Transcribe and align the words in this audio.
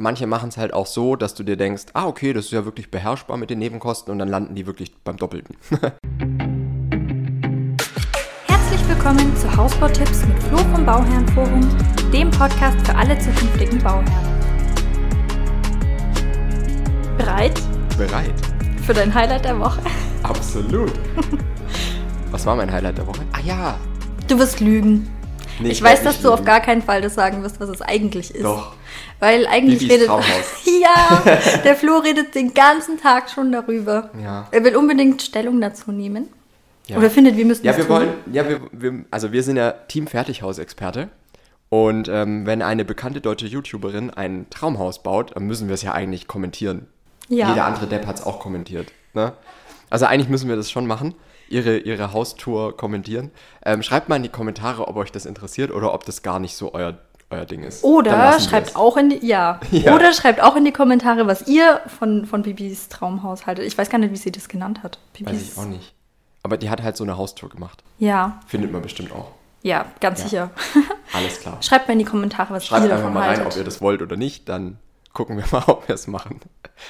manche 0.00 0.26
machen 0.26 0.48
es 0.48 0.56
halt 0.56 0.72
auch 0.72 0.86
so, 0.86 1.14
dass 1.14 1.34
du 1.34 1.44
dir 1.44 1.56
denkst, 1.56 1.84
ah, 1.92 2.06
okay, 2.06 2.32
das 2.32 2.46
ist 2.46 2.52
ja 2.52 2.64
wirklich 2.64 2.90
beherrschbar 2.90 3.36
mit 3.36 3.50
den 3.50 3.58
Nebenkosten 3.58 4.10
und 4.10 4.18
dann 4.18 4.28
landen 4.28 4.54
die 4.54 4.66
wirklich 4.66 4.94
beim 5.04 5.18
Doppelten. 5.18 5.56
Herzlich 8.46 8.88
willkommen 8.88 9.36
zu 9.36 9.54
Hausbautipps 9.56 10.26
mit 10.26 10.42
Flo 10.44 10.56
vom 10.58 10.86
Bauherrenforum, 10.86 11.68
dem 12.12 12.30
Podcast 12.30 12.78
für 12.86 12.94
alle 12.96 13.18
zukünftigen 13.18 13.78
Bauherren. 13.82 14.40
Bereit 17.18 17.60
Bereit. 17.98 18.32
für 18.86 18.94
dein 18.94 19.12
Highlight 19.12 19.44
der 19.44 19.60
Woche? 19.60 19.82
Absolut. 20.22 20.92
Was 22.30 22.46
war 22.46 22.56
mein 22.56 22.72
Highlight 22.72 22.96
der 22.96 23.06
Woche? 23.06 23.20
Ah 23.32 23.40
ja. 23.44 23.78
Du 24.26 24.38
wirst 24.38 24.60
lügen. 24.60 25.10
Nee, 25.60 25.70
ich 25.70 25.82
weiß, 25.82 26.02
dass 26.02 26.22
du 26.22 26.32
auf 26.32 26.44
gar 26.44 26.60
keinen 26.60 26.82
Fall 26.82 27.00
das 27.02 27.14
sagen 27.14 27.42
wirst, 27.42 27.60
was 27.60 27.68
es 27.68 27.82
eigentlich 27.82 28.34
ist. 28.34 28.44
Doch. 28.44 28.74
Weil 29.18 29.46
eigentlich 29.46 29.80
Bibis 29.80 29.94
redet. 29.94 30.06
Traumhaus. 30.08 30.64
ja, 30.64 31.22
der 31.64 31.76
Flo 31.76 31.98
redet 31.98 32.34
den 32.34 32.54
ganzen 32.54 32.98
Tag 33.00 33.30
schon 33.30 33.52
darüber. 33.52 34.10
Ja. 34.22 34.48
Er 34.50 34.64
will 34.64 34.76
unbedingt 34.76 35.22
Stellung 35.22 35.60
dazu 35.60 35.92
nehmen. 35.92 36.28
Ja. 36.86 36.96
Oder 36.96 37.10
findet, 37.10 37.36
wir 37.36 37.44
müssen 37.44 37.64
Ja, 37.64 37.76
wir 37.76 37.86
tun. 37.86 37.94
wollen, 37.96 38.08
ja, 38.32 38.48
wir, 38.48 38.60
wir, 38.72 39.04
also 39.10 39.32
wir 39.32 39.42
sind 39.42 39.56
ja 39.56 39.70
Team 39.72 40.06
Fertighaus-Experte. 40.06 41.08
Und 41.68 42.08
ähm, 42.08 42.46
wenn 42.46 42.62
eine 42.62 42.84
bekannte 42.84 43.20
deutsche 43.20 43.46
YouTuberin 43.46 44.10
ein 44.10 44.46
Traumhaus 44.50 45.02
baut, 45.04 45.36
dann 45.36 45.44
müssen 45.44 45.68
wir 45.68 45.74
es 45.74 45.82
ja 45.82 45.92
eigentlich 45.92 46.26
kommentieren. 46.26 46.88
Ja. 47.28 47.50
Jeder 47.50 47.64
andere 47.64 47.86
Depp 47.86 48.06
hat 48.06 48.16
es 48.18 48.26
auch 48.26 48.40
kommentiert. 48.40 48.88
Ne? 49.14 49.32
Also 49.88 50.06
eigentlich 50.06 50.28
müssen 50.28 50.48
wir 50.48 50.56
das 50.56 50.68
schon 50.70 50.86
machen, 50.86 51.14
ihre, 51.50 51.78
ihre 51.78 52.12
Haustour 52.12 52.76
kommentieren. 52.76 53.30
Ähm, 53.64 53.82
schreibt 53.82 54.08
mal 54.08 54.16
in 54.16 54.22
die 54.22 54.28
Kommentare, 54.30 54.88
ob 54.88 54.96
euch 54.96 55.12
das 55.12 55.26
interessiert 55.26 55.70
oder 55.70 55.92
ob 55.92 56.04
das 56.06 56.22
gar 56.22 56.38
nicht 56.38 56.56
so 56.56 56.72
euer, 56.72 56.98
euer 57.30 57.44
Ding 57.44 57.62
ist. 57.62 57.84
Oder 57.84 58.38
schreibt 58.40 58.76
auch 58.76 58.96
in 58.96 59.10
die, 59.10 59.26
ja. 59.26 59.60
Ja. 59.70 59.94
Oder 59.94 60.12
schreibt 60.12 60.40
auch 60.42 60.56
in 60.56 60.64
die 60.64 60.72
Kommentare, 60.72 61.26
was 61.26 61.46
ihr 61.48 61.80
von, 61.98 62.24
von 62.26 62.42
Bibis 62.42 62.88
Traumhaus 62.88 63.46
haltet. 63.46 63.66
Ich 63.66 63.76
weiß 63.76 63.90
gar 63.90 63.98
nicht, 63.98 64.12
wie 64.12 64.16
sie 64.16 64.32
das 64.32 64.48
genannt 64.48 64.82
hat. 64.82 64.98
Bibis. 65.12 65.32
Weiß 65.34 65.52
ich 65.52 65.58
auch 65.58 65.64
nicht. 65.66 65.92
Aber 66.42 66.56
die 66.56 66.70
hat 66.70 66.82
halt 66.82 66.96
so 66.96 67.04
eine 67.04 67.18
Haustour 67.18 67.50
gemacht. 67.50 67.82
Ja, 67.98 68.40
Findet 68.46 68.72
man 68.72 68.80
bestimmt 68.80 69.12
auch. 69.12 69.32
ja, 69.62 69.84
ganz 70.00 70.20
Ja. 70.20 70.24
sicher. 70.28 70.50
Alles 71.12 71.40
klar. 71.40 71.58
Schreibt 71.62 71.86
mal 71.86 71.92
in 71.92 71.98
die 71.98 72.04
Kommentare, 72.06 72.54
was 72.54 72.64
Schreibt 72.66 72.84
ihr 72.86 72.92
einfach 72.92 72.98
davon 73.00 73.12
mal 73.14 73.20
rein, 73.28 73.36
haltet. 73.38 73.46
ob 73.52 73.56
ihr 73.58 73.64
das 73.64 73.80
wollt 73.82 74.00
oder 74.00 74.16
nicht. 74.16 74.48
Dann 74.48 74.78
gucken 75.12 75.36
wir 75.36 75.44
mal, 75.52 75.64
ob 75.66 75.86
wir 75.88 75.94
es 75.94 76.06
machen. 76.06 76.40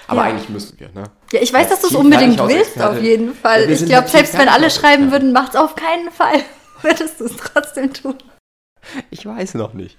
Aber 0.06 0.22
Ja. 0.22 0.28
eigentlich 0.28 0.48
müssen 0.48 0.78
wir, 0.78 0.88
ne? 0.90 1.04
ja, 1.32 1.40
ich 1.42 1.52
weiß, 1.52 1.70
Als 1.70 1.80
dass 1.80 1.80
du 1.80 1.86
es 1.88 1.94
unbedingt 1.94 2.38
willst, 2.38 2.80
auf 2.80 3.00
jeden 3.00 3.34
Fall. 3.34 3.64
Ja, 3.64 3.70
ich 3.70 3.78
glaube, 3.86 3.92
ja 3.92 4.08
selbst 4.08 4.38
wenn 4.38 4.48
alle 4.48 4.70
schreiben 4.70 5.10
Fertighaus-Experte. 5.10 5.12
würden, 5.12 5.32
macht 5.32 5.54
es 5.54 5.56
auf 5.60 5.74
keinen 5.74 6.10
Fall. 6.10 6.42
Würdest 6.82 7.20
du 7.20 7.24
es 7.24 7.36
trotzdem 7.36 7.92
tun. 7.92 8.14
Ich 9.10 9.26
weiß 9.26 9.54
noch 9.54 9.74
nicht. 9.74 9.98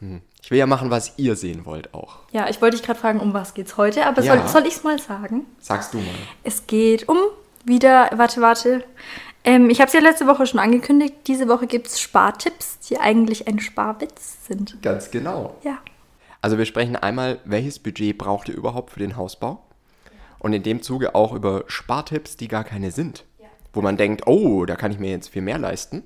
Hm. 0.00 0.22
Ich 0.42 0.50
will 0.50 0.58
ja 0.58 0.66
machen, 0.66 0.90
was 0.90 1.12
ihr 1.18 1.36
sehen 1.36 1.66
wollt 1.66 1.92
auch. 1.94 2.16
Ja, 2.32 2.48
ich 2.48 2.60
wollte 2.62 2.76
dich 2.76 2.84
gerade 2.84 2.98
fragen, 2.98 3.20
um 3.20 3.34
was 3.34 3.54
geht's 3.54 3.76
heute, 3.76 4.06
aber 4.06 4.22
Ja. 4.22 4.36
soll, 4.38 4.48
soll 4.48 4.66
ich 4.66 4.76
es 4.76 4.82
mal 4.82 4.98
sagen? 4.98 5.46
Sagst 5.60 5.92
du 5.94 5.98
mal. 5.98 6.06
Es 6.42 6.66
geht 6.66 7.08
um 7.08 7.18
wieder, 7.64 8.10
warte, 8.14 8.40
warte. 8.40 8.82
Ähm, 9.44 9.70
ich 9.70 9.80
habe 9.80 9.86
es 9.88 9.92
ja 9.92 10.00
letzte 10.00 10.26
Woche 10.26 10.46
schon 10.46 10.58
angekündigt. 10.58 11.14
Diese 11.26 11.48
Woche 11.48 11.66
gibt 11.66 11.86
es 11.86 12.00
Spartipps, 12.00 12.78
die 12.88 12.98
eigentlich 12.98 13.46
ein 13.46 13.60
Sparwitz 13.60 14.46
sind. 14.48 14.82
Ganz 14.82 15.10
genau. 15.10 15.56
Ja. 15.62 15.78
Also 16.42 16.58
wir 16.58 16.64
sprechen 16.64 16.96
einmal, 16.96 17.38
welches 17.44 17.78
Budget 17.78 18.16
braucht 18.16 18.48
ihr 18.48 18.54
überhaupt 18.54 18.90
für 18.90 19.00
den 19.00 19.16
Hausbau? 19.16 19.64
Und 20.38 20.54
in 20.54 20.62
dem 20.62 20.82
Zuge 20.82 21.14
auch 21.14 21.32
über 21.32 21.64
Spartipps, 21.66 22.36
die 22.36 22.48
gar 22.48 22.64
keine 22.64 22.90
sind. 22.90 23.24
Wo 23.72 23.82
man 23.82 23.96
denkt, 23.96 24.26
oh, 24.26 24.64
da 24.64 24.74
kann 24.74 24.90
ich 24.90 24.98
mir 24.98 25.10
jetzt 25.10 25.28
viel 25.28 25.42
mehr 25.42 25.58
leisten. 25.58 26.02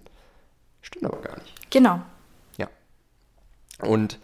Stimmt 0.82 1.06
aber 1.06 1.22
gar 1.22 1.38
nicht. 1.38 1.70
Genau. 1.70 2.00
Ja. 2.58 2.68
Und 3.80 4.18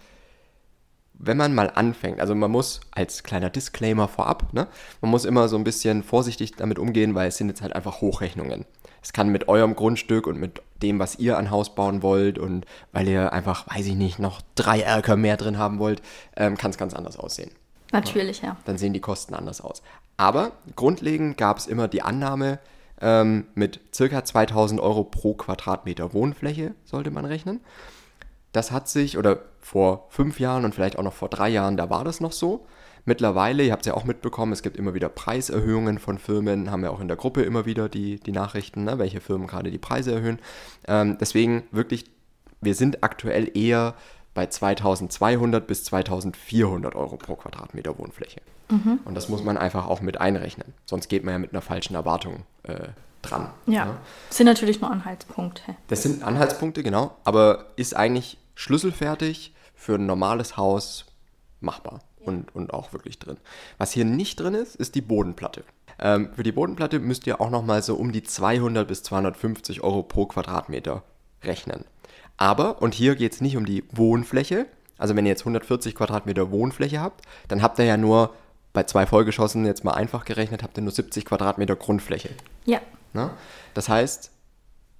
wenn 1.22 1.36
man 1.36 1.54
mal 1.54 1.70
anfängt, 1.70 2.20
also 2.20 2.34
man 2.34 2.50
muss 2.50 2.80
als 2.90 3.22
kleiner 3.22 3.50
Disclaimer 3.50 4.08
vorab, 4.08 4.52
ne, 4.52 4.66
man 5.00 5.10
muss 5.10 5.24
immer 5.24 5.48
so 5.48 5.56
ein 5.56 5.64
bisschen 5.64 6.02
vorsichtig 6.02 6.56
damit 6.56 6.78
umgehen, 6.78 7.14
weil 7.14 7.28
es 7.28 7.36
sind 7.36 7.48
jetzt 7.48 7.62
halt 7.62 7.74
einfach 7.74 8.00
Hochrechnungen. 8.00 8.64
Es 9.02 9.12
kann 9.12 9.28
mit 9.28 9.48
eurem 9.48 9.76
Grundstück 9.76 10.26
und 10.26 10.38
mit 10.38 10.62
dem, 10.82 10.98
was 10.98 11.18
ihr 11.18 11.38
an 11.38 11.50
Haus 11.50 11.74
bauen 11.74 12.02
wollt 12.02 12.38
und 12.38 12.66
weil 12.92 13.08
ihr 13.08 13.32
einfach, 13.32 13.66
weiß 13.68 13.86
ich 13.86 13.94
nicht, 13.94 14.18
noch 14.18 14.42
drei 14.54 14.80
Erker 14.80 15.16
mehr 15.16 15.36
drin 15.36 15.58
haben 15.58 15.78
wollt, 15.78 16.02
ähm, 16.36 16.56
kann 16.56 16.70
es 16.70 16.78
ganz 16.78 16.94
anders 16.94 17.18
aussehen. 17.18 17.50
Natürlich, 17.92 18.42
ja. 18.42 18.56
Dann 18.64 18.78
sehen 18.78 18.92
die 18.92 19.00
Kosten 19.00 19.34
anders 19.34 19.60
aus. 19.60 19.82
Aber 20.16 20.52
grundlegend 20.76 21.38
gab 21.38 21.58
es 21.58 21.66
immer 21.66 21.88
die 21.88 22.02
Annahme, 22.02 22.58
ähm, 23.00 23.46
mit 23.54 23.80
circa 23.94 24.24
2000 24.24 24.80
Euro 24.80 25.04
pro 25.04 25.34
Quadratmeter 25.34 26.12
Wohnfläche 26.12 26.74
sollte 26.84 27.10
man 27.10 27.24
rechnen. 27.24 27.60
Das 28.52 28.70
hat 28.70 28.88
sich, 28.88 29.18
oder 29.18 29.40
vor 29.60 30.06
fünf 30.10 30.40
Jahren 30.40 30.64
und 30.64 30.74
vielleicht 30.74 30.98
auch 30.98 31.02
noch 31.02 31.12
vor 31.12 31.28
drei 31.28 31.48
Jahren, 31.48 31.76
da 31.76 31.90
war 31.90 32.04
das 32.04 32.20
noch 32.20 32.32
so. 32.32 32.66
Mittlerweile, 33.04 33.62
ihr 33.62 33.72
habt 33.72 33.82
es 33.82 33.86
ja 33.86 33.94
auch 33.94 34.04
mitbekommen, 34.04 34.52
es 34.52 34.62
gibt 34.62 34.76
immer 34.76 34.94
wieder 34.94 35.08
Preiserhöhungen 35.08 35.98
von 35.98 36.18
Firmen, 36.18 36.70
haben 36.70 36.82
wir 36.82 36.92
auch 36.92 37.00
in 37.00 37.08
der 37.08 37.16
Gruppe 37.16 37.42
immer 37.42 37.64
wieder 37.64 37.88
die, 37.88 38.20
die 38.20 38.32
Nachrichten, 38.32 38.84
ne, 38.84 38.98
welche 38.98 39.20
Firmen 39.20 39.46
gerade 39.46 39.70
die 39.70 39.78
Preise 39.78 40.12
erhöhen. 40.12 40.38
Ähm, 40.86 41.16
deswegen 41.18 41.62
wirklich, 41.70 42.04
wir 42.60 42.74
sind 42.74 43.02
aktuell 43.02 43.56
eher 43.56 43.94
bei 44.34 44.46
2200 44.46 45.66
bis 45.66 45.84
2400 45.84 46.94
Euro 46.94 47.16
pro 47.16 47.36
Quadratmeter 47.36 47.98
Wohnfläche. 47.98 48.40
Und 49.04 49.14
das 49.14 49.28
muss 49.28 49.42
man 49.42 49.58
einfach 49.58 49.88
auch 49.88 50.00
mit 50.00 50.20
einrechnen. 50.20 50.74
Sonst 50.84 51.08
geht 51.08 51.24
man 51.24 51.32
ja 51.32 51.38
mit 51.38 51.52
einer 51.52 51.62
falschen 51.62 51.96
Erwartung 51.96 52.44
äh, 52.62 52.88
dran. 53.22 53.50
Ja. 53.66 53.86
ne? 53.86 53.96
Sind 54.30 54.46
natürlich 54.46 54.80
nur 54.80 54.90
Anhaltspunkte. 54.90 55.74
Das 55.88 56.02
sind 56.02 56.22
Anhaltspunkte, 56.22 56.82
genau, 56.82 57.16
aber 57.24 57.66
ist 57.76 57.96
eigentlich 57.96 58.38
schlüsselfertig 58.60 59.54
für 59.74 59.94
ein 59.94 60.04
normales 60.04 60.58
Haus 60.58 61.06
machbar 61.60 62.00
und, 62.18 62.54
und 62.54 62.74
auch 62.74 62.92
wirklich 62.92 63.18
drin. 63.18 63.38
Was 63.78 63.92
hier 63.92 64.04
nicht 64.04 64.38
drin 64.38 64.52
ist, 64.52 64.76
ist 64.76 64.94
die 64.94 65.00
Bodenplatte. 65.00 65.64
Ähm, 65.98 66.28
für 66.34 66.42
die 66.42 66.52
Bodenplatte 66.52 66.98
müsst 66.98 67.26
ihr 67.26 67.40
auch 67.40 67.48
nochmal 67.48 67.82
so 67.82 67.94
um 67.94 68.12
die 68.12 68.22
200 68.22 68.86
bis 68.86 69.02
250 69.02 69.82
Euro 69.82 70.02
pro 70.02 70.26
Quadratmeter 70.26 71.02
rechnen. 71.42 71.86
Aber, 72.36 72.82
und 72.82 72.92
hier 72.92 73.16
geht 73.16 73.32
es 73.32 73.40
nicht 73.40 73.56
um 73.56 73.64
die 73.64 73.82
Wohnfläche, 73.92 74.66
also 74.98 75.16
wenn 75.16 75.24
ihr 75.24 75.30
jetzt 75.30 75.42
140 75.42 75.94
Quadratmeter 75.94 76.50
Wohnfläche 76.50 77.00
habt, 77.00 77.24
dann 77.48 77.62
habt 77.62 77.78
ihr 77.78 77.86
ja 77.86 77.96
nur 77.96 78.34
bei 78.74 78.82
zwei 78.82 79.06
Vollgeschossen, 79.06 79.64
jetzt 79.64 79.84
mal 79.84 79.94
einfach 79.94 80.26
gerechnet, 80.26 80.62
habt 80.62 80.76
ihr 80.76 80.82
nur 80.82 80.92
70 80.92 81.24
Quadratmeter 81.24 81.76
Grundfläche. 81.76 82.28
Ja. 82.66 82.80
Ne? 83.14 83.30
Das 83.72 83.88
heißt, 83.88 84.30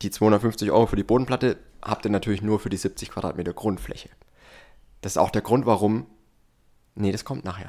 die 0.01 0.11
250 0.11 0.71
Euro 0.71 0.87
für 0.87 0.97
die 0.97 1.03
Bodenplatte 1.03 1.59
habt 1.83 2.05
ihr 2.05 2.11
natürlich 2.11 2.43
nur 2.43 2.61
für 2.61 2.71
die 2.71 2.77
70 2.77 3.11
Quadratmeter 3.11 3.53
Grundfläche. 3.53 4.09
Das 5.03 5.13
ist 5.13 5.17
auch 5.19 5.31
der 5.31 5.43
Grund, 5.43 5.67
warum. 5.67 6.07
Nee, 6.95 7.13
das 7.13 7.25
kommt 7.25 7.45
nachher. 7.45 7.69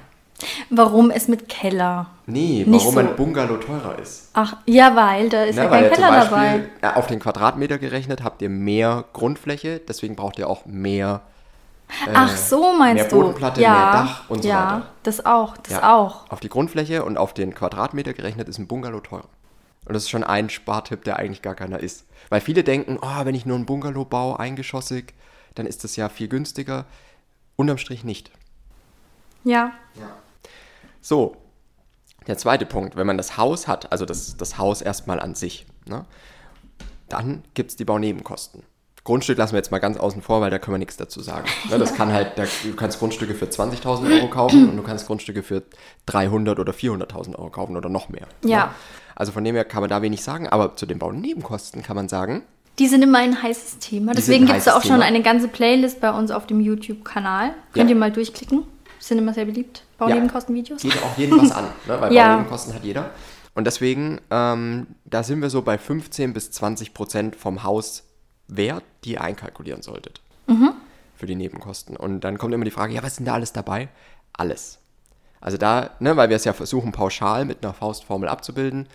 Warum 0.72 1.12
es 1.12 1.28
mit 1.28 1.48
Keller? 1.50 2.08
Nee, 2.26 2.66
Nicht 2.68 2.82
warum 2.82 2.94
so. 2.96 3.00
ein 3.00 3.16
Bungalow 3.16 3.58
teurer 3.58 4.00
ist. 4.00 4.30
Ach, 4.34 4.58
ja, 4.66 4.96
weil 4.96 5.30
da 5.30 5.44
ist 5.44 5.56
Ne, 5.56 5.64
ja 5.66 5.70
kein 5.70 5.92
Keller 5.92 6.10
Beispiel 6.10 6.30
dabei. 6.38 6.64
ja, 6.82 6.96
auf 6.96 7.06
den 7.08 7.20
Quadratmeter 7.20 7.78
gerechnet 7.78 8.24
habt 8.24 8.42
ihr 8.42 8.50
mehr 8.50 9.06
Grundfläche, 9.14 9.80
deswegen 9.88 10.16
braucht 10.16 10.40
ihr 10.40 10.50
auch 10.50 10.66
mehr. 10.66 11.22
äh, 12.08 12.12
Ach 12.16 12.36
so, 12.36 12.74
meinst 12.74 13.04
mehr 13.04 13.10
du? 13.12 13.18
Bodenplatte, 13.22 13.62
ja, 13.62 13.72
mehr 13.72 13.92
Dach 13.92 14.30
und 14.30 14.42
so 14.42 14.50
ja, 14.50 14.66
weiter. 14.78 14.88
das 15.04 15.24
auch, 15.26 15.58
das 15.58 15.74
Ja, 15.74 15.96
auch. 15.96 16.30
Auf 16.32 16.40
die 16.40 16.50
Grundfläche 16.50 17.06
und 17.06 17.18
auf 17.20 17.36
den 17.36 17.54
Quadratmeter 17.54 18.14
gerechnet 18.14 18.50
ist 18.50 18.58
ein 18.58 18.66
Bungalow 18.68 19.02
teurer. 19.02 19.26
Und 19.86 19.94
das 19.94 20.04
ist 20.04 20.10
schon 20.10 20.24
ein 20.24 20.50
Spartipp, 20.50 21.04
der 21.04 21.18
eigentlich 21.18 21.42
gar 21.42 21.56
keiner 21.56 21.80
ist. 21.80 22.06
Weil 22.30 22.42
viele 22.42 22.64
denken, 22.64 23.00
oh, 23.02 23.26
wenn 23.26 23.36
ich 23.36 23.46
nur 23.46 23.56
einen 23.56 23.66
Bungalow 23.66 24.06
baue, 24.06 24.40
eingeschossig, 24.40 25.14
dann 25.56 25.66
ist 25.66 25.84
das 25.84 25.96
ja 25.96 26.10
viel 26.10 26.28
günstiger. 26.28 26.86
Unterm 27.56 27.78
Strich 27.78 28.04
nicht. 28.04 28.32
Ja. 30.00 30.18
So, 31.02 31.38
der 32.28 32.38
zweite 32.38 32.66
Punkt, 32.66 32.96
wenn 32.96 33.08
man 33.08 33.18
das 33.18 33.38
Haus 33.38 33.68
hat, 33.68 33.92
also 33.92 34.06
das, 34.06 34.38
das 34.38 34.58
Haus 34.58 34.82
erstmal 34.82 35.20
an 35.20 35.34
sich, 35.34 35.66
ne, 35.88 36.06
dann 37.10 37.44
gibt 37.56 37.72
es 37.72 37.76
die 37.76 37.86
Baunebenkosten. 37.86 38.64
Grundstück 39.04 39.38
lassen 39.38 39.54
wir 39.54 39.58
jetzt 39.58 39.72
mal 39.72 39.80
ganz 39.80 39.98
außen 39.98 40.22
vor, 40.22 40.42
weil 40.42 40.52
da 40.52 40.60
können 40.60 40.76
wir 40.76 40.80
nichts 40.80 40.96
dazu 40.98 41.22
sagen. 41.22 41.46
Ne, 41.70 41.80
das 41.80 41.96
kann 41.96 42.14
halt, 42.14 42.38
da, 42.38 42.44
du 42.64 42.74
kannst 42.76 43.00
Grundstücke 43.00 43.34
für 43.34 43.46
20.000 43.46 44.16
Euro 44.16 44.28
kaufen 44.30 44.70
und 44.70 44.78
du 44.78 44.84
kannst 44.84 45.08
Grundstücke 45.08 45.42
für 45.42 45.64
300 46.06 46.60
oder 46.60 46.72
400.000 46.72 47.36
Euro 47.36 47.50
kaufen 47.50 47.76
oder 47.76 47.90
noch 47.90 48.10
mehr. 48.10 48.28
Ja. 48.46 48.66
Ne? 48.66 48.72
Also 49.16 49.32
von 49.32 49.44
dem 49.44 49.56
her 49.56 49.66
kann 49.66 49.82
man 49.82 49.90
da 49.90 50.02
wenig 50.02 50.24
sagen, 50.24 50.48
aber 50.48 50.76
zu 50.76 50.86
den 50.86 51.00
Baunebenkosten 51.00 51.82
kann 51.84 51.96
man 51.96 52.10
sagen, 52.10 52.44
Die 52.80 52.88
sind 52.88 53.04
immer 53.04 53.18
ein 53.20 53.42
heißes 53.42 53.80
Thema. 53.80 54.14
Deswegen 54.14 54.46
gibt 54.46 54.58
es 54.60 54.66
da 54.66 54.76
auch 54.78 54.82
schon 54.82 54.92
Thema. 54.94 55.06
eine 55.06 55.22
ganze 55.22 55.48
Playlist 55.48 56.00
bei 56.00 56.12
uns 56.12 56.32
auf 56.32 56.46
dem 56.48 56.60
YouTube-Kanal. 56.62 57.54
Könnt 57.74 57.90
Ja. 57.90 57.96
ihr 57.96 58.00
mal 58.00 58.12
durchklicken. 58.12 58.64
Sind 59.00 59.18
immer 59.18 59.34
sehr 59.34 59.46
beliebt. 59.46 59.84
Baunebenkosten-Videos. 59.98 60.82
geht 60.84 60.96
auch 61.04 61.18
jedem 61.18 61.42
was 61.42 61.52
an, 61.52 61.66
ne? 61.88 62.00
weil 62.00 62.14
Ja. 62.14 62.30
Baunebenkosten 62.36 62.74
hat 62.76 62.84
jeder. 62.84 63.10
Und 63.56 63.66
deswegen, 63.66 64.22
ähm, 64.30 64.88
da 65.06 65.24
sind 65.24 65.42
wir 65.42 65.50
so 65.50 65.62
bei 65.64 65.78
15 65.78 66.34
bis 66.34 66.52
20 66.52 66.94
Prozent 66.94 67.36
vom 67.36 67.64
Hauswert, 68.52 68.84
die 69.04 69.14
ihr 69.14 69.22
einkalkulieren 69.22 69.82
solltet. 69.82 70.22
Für 71.16 71.26
die 71.26 71.36
Nebenkosten. 71.36 71.96
Und 71.96 72.22
dann 72.22 72.38
kommt 72.38 72.54
immer 72.54 72.66
die 72.66 72.72
Frage, 72.72 72.94
ja, 72.94 73.04
was 73.04 73.12
ist 73.12 73.20
denn 73.20 73.26
da 73.26 73.34
alles 73.34 73.54
dabei? 73.54 73.90
Alles. 74.34 74.80
Also 75.40 75.58
da, 75.58 75.92
ne, 76.00 76.18
weil 76.18 76.30
wir 76.30 76.36
es 76.36 76.46
ja 76.46 76.54
versuchen, 76.54 76.92
pauschal 76.92 77.46
mit 77.46 77.64
einer 77.64 77.74
Faustformel 77.74 78.30
abzubilden, 78.30 78.88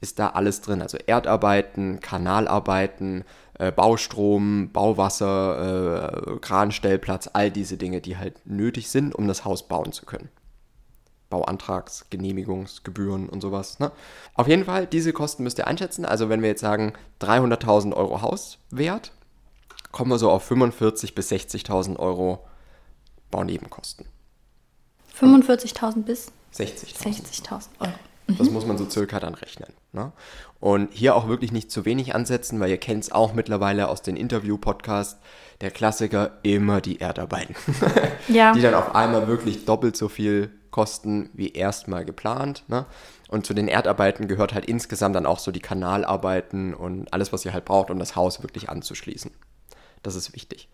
ist 0.00 0.18
da 0.18 0.30
alles 0.30 0.60
drin. 0.60 0.82
Also 0.82 0.98
Erdarbeiten, 0.98 2.00
Kanalarbeiten, 2.00 3.24
äh, 3.58 3.72
Baustrom, 3.72 4.70
Bauwasser, 4.72 6.34
äh, 6.34 6.38
Kranstellplatz, 6.40 7.30
all 7.32 7.50
diese 7.50 7.76
Dinge, 7.76 8.00
die 8.00 8.18
halt 8.18 8.46
nötig 8.46 8.90
sind, 8.90 9.14
um 9.14 9.28
das 9.28 9.44
Haus 9.44 9.66
bauen 9.66 9.92
zu 9.92 10.04
können. 10.04 10.28
Bauantrags, 11.30 12.06
Genehmigungsgebühren 12.10 13.28
und 13.28 13.40
sowas. 13.40 13.78
Ne? 13.78 13.90
Auf 14.34 14.48
jeden 14.48 14.64
Fall, 14.64 14.86
diese 14.86 15.12
Kosten 15.12 15.42
müsst 15.42 15.58
ihr 15.58 15.66
einschätzen. 15.66 16.04
Also 16.04 16.28
wenn 16.28 16.42
wir 16.42 16.48
jetzt 16.48 16.60
sagen 16.60 16.92
300.000 17.20 17.94
Euro 17.94 18.22
Hauswert, 18.22 19.12
kommen 19.92 20.10
wir 20.10 20.18
so 20.18 20.30
auf 20.30 20.50
45.000 20.50 21.14
bis 21.14 21.30
60.000 21.30 21.98
Euro 21.98 22.46
Baunebenkosten. 23.30 24.06
45.000 25.18 26.02
bis 26.02 26.32
60.000. 26.54 27.46
60.000 27.46 27.66
Euro. 27.80 27.92
Das 28.26 28.50
muss 28.50 28.64
man 28.64 28.78
so 28.78 28.88
circa 28.88 29.20
dann 29.20 29.34
rechnen. 29.34 29.72
Ne? 29.92 30.12
Und 30.58 30.92
hier 30.92 31.14
auch 31.14 31.28
wirklich 31.28 31.52
nicht 31.52 31.70
zu 31.70 31.84
wenig 31.84 32.14
ansetzen, 32.14 32.58
weil 32.58 32.70
ihr 32.70 32.78
kennt 32.78 33.04
es 33.04 33.12
auch 33.12 33.34
mittlerweile 33.34 33.88
aus 33.88 34.00
den 34.00 34.16
Interview-Podcasts, 34.16 35.20
der 35.60 35.70
Klassiker, 35.70 36.38
immer 36.42 36.80
die 36.80 37.00
Erdarbeiten. 37.00 37.54
Ja. 38.28 38.52
Die 38.54 38.62
dann 38.62 38.74
auf 38.74 38.94
einmal 38.94 39.28
wirklich 39.28 39.66
doppelt 39.66 39.96
so 39.96 40.08
viel 40.08 40.50
kosten 40.74 41.30
wie 41.34 41.52
erstmal 41.52 42.04
geplant. 42.04 42.64
Ne? 42.66 42.84
Und 43.28 43.46
zu 43.46 43.54
den 43.54 43.68
Erdarbeiten 43.68 44.26
gehört 44.26 44.54
halt 44.54 44.64
insgesamt 44.64 45.14
dann 45.14 45.24
auch 45.24 45.38
so 45.38 45.52
die 45.52 45.60
Kanalarbeiten 45.60 46.74
und 46.74 47.12
alles, 47.12 47.32
was 47.32 47.44
ihr 47.44 47.52
halt 47.52 47.64
braucht, 47.64 47.92
um 47.92 48.00
das 48.00 48.16
Haus 48.16 48.42
wirklich 48.42 48.68
anzuschließen. 48.68 49.30
Das 50.02 50.16
ist 50.16 50.34
wichtig. 50.34 50.68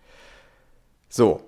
So, 1.10 1.42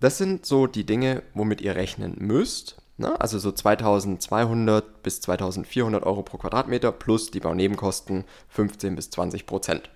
das 0.00 0.18
sind 0.18 0.44
so 0.44 0.66
die 0.66 0.84
Dinge, 0.84 1.22
womit 1.32 1.62
ihr 1.62 1.76
rechnen 1.76 2.16
müsst. 2.18 2.76
Ne? 2.98 3.18
Also 3.18 3.38
so 3.38 3.50
2200 3.50 5.02
bis 5.02 5.22
2400 5.22 6.04
Euro 6.04 6.22
pro 6.22 6.36
Quadratmeter 6.36 6.92
plus 6.92 7.30
die 7.30 7.40
Baunebenkosten 7.40 8.24
15 8.48 8.96
bis 8.96 9.08
20 9.08 9.46
Prozent. 9.46 9.88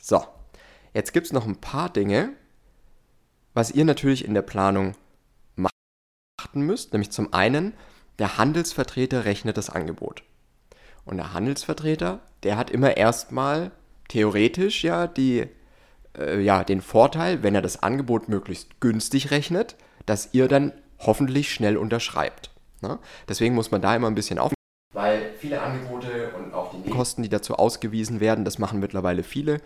So, 0.00 0.24
jetzt 0.94 1.12
gibt 1.12 1.26
es 1.26 1.32
noch 1.32 1.46
ein 1.46 1.60
paar 1.60 1.90
Dinge, 1.90 2.30
was 3.54 3.70
ihr 3.70 3.84
natürlich 3.84 4.24
in 4.24 4.34
der 4.34 4.42
Planung 4.42 4.96
beachten 6.38 6.62
müsst. 6.62 6.92
Nämlich 6.92 7.10
zum 7.10 7.32
einen, 7.34 7.74
der 8.18 8.38
Handelsvertreter 8.38 9.24
rechnet 9.24 9.56
das 9.56 9.70
Angebot. 9.70 10.22
Und 11.04 11.16
der 11.16 11.32
Handelsvertreter, 11.32 12.20
der 12.42 12.56
hat 12.56 12.70
immer 12.70 12.96
erstmal 12.96 13.70
theoretisch 14.08 14.84
ja 14.84 15.06
die 15.06 15.46
äh, 16.16 16.40
ja, 16.40 16.64
den 16.64 16.80
Vorteil, 16.80 17.42
wenn 17.42 17.54
er 17.54 17.62
das 17.62 17.82
Angebot 17.82 18.28
möglichst 18.28 18.80
günstig 18.80 19.30
rechnet, 19.30 19.76
dass 20.06 20.30
ihr 20.32 20.48
dann 20.48 20.72
hoffentlich 20.98 21.52
schnell 21.52 21.76
unterschreibt. 21.76 22.50
Ne? 22.80 22.98
Deswegen 23.28 23.54
muss 23.54 23.70
man 23.70 23.82
da 23.82 23.94
immer 23.94 24.08
ein 24.08 24.14
bisschen 24.14 24.38
auf. 24.38 24.52
Weil 24.94 25.32
viele 25.38 25.60
Angebote 25.60 26.30
und 26.36 26.54
auch 26.54 26.74
die 26.82 26.90
Kosten, 26.90 27.22
die 27.22 27.28
dazu 27.28 27.54
ausgewiesen 27.54 28.20
werden, 28.20 28.44
das 28.44 28.58
machen 28.58 28.80
mittlerweile 28.80 29.22
viele. 29.22 29.60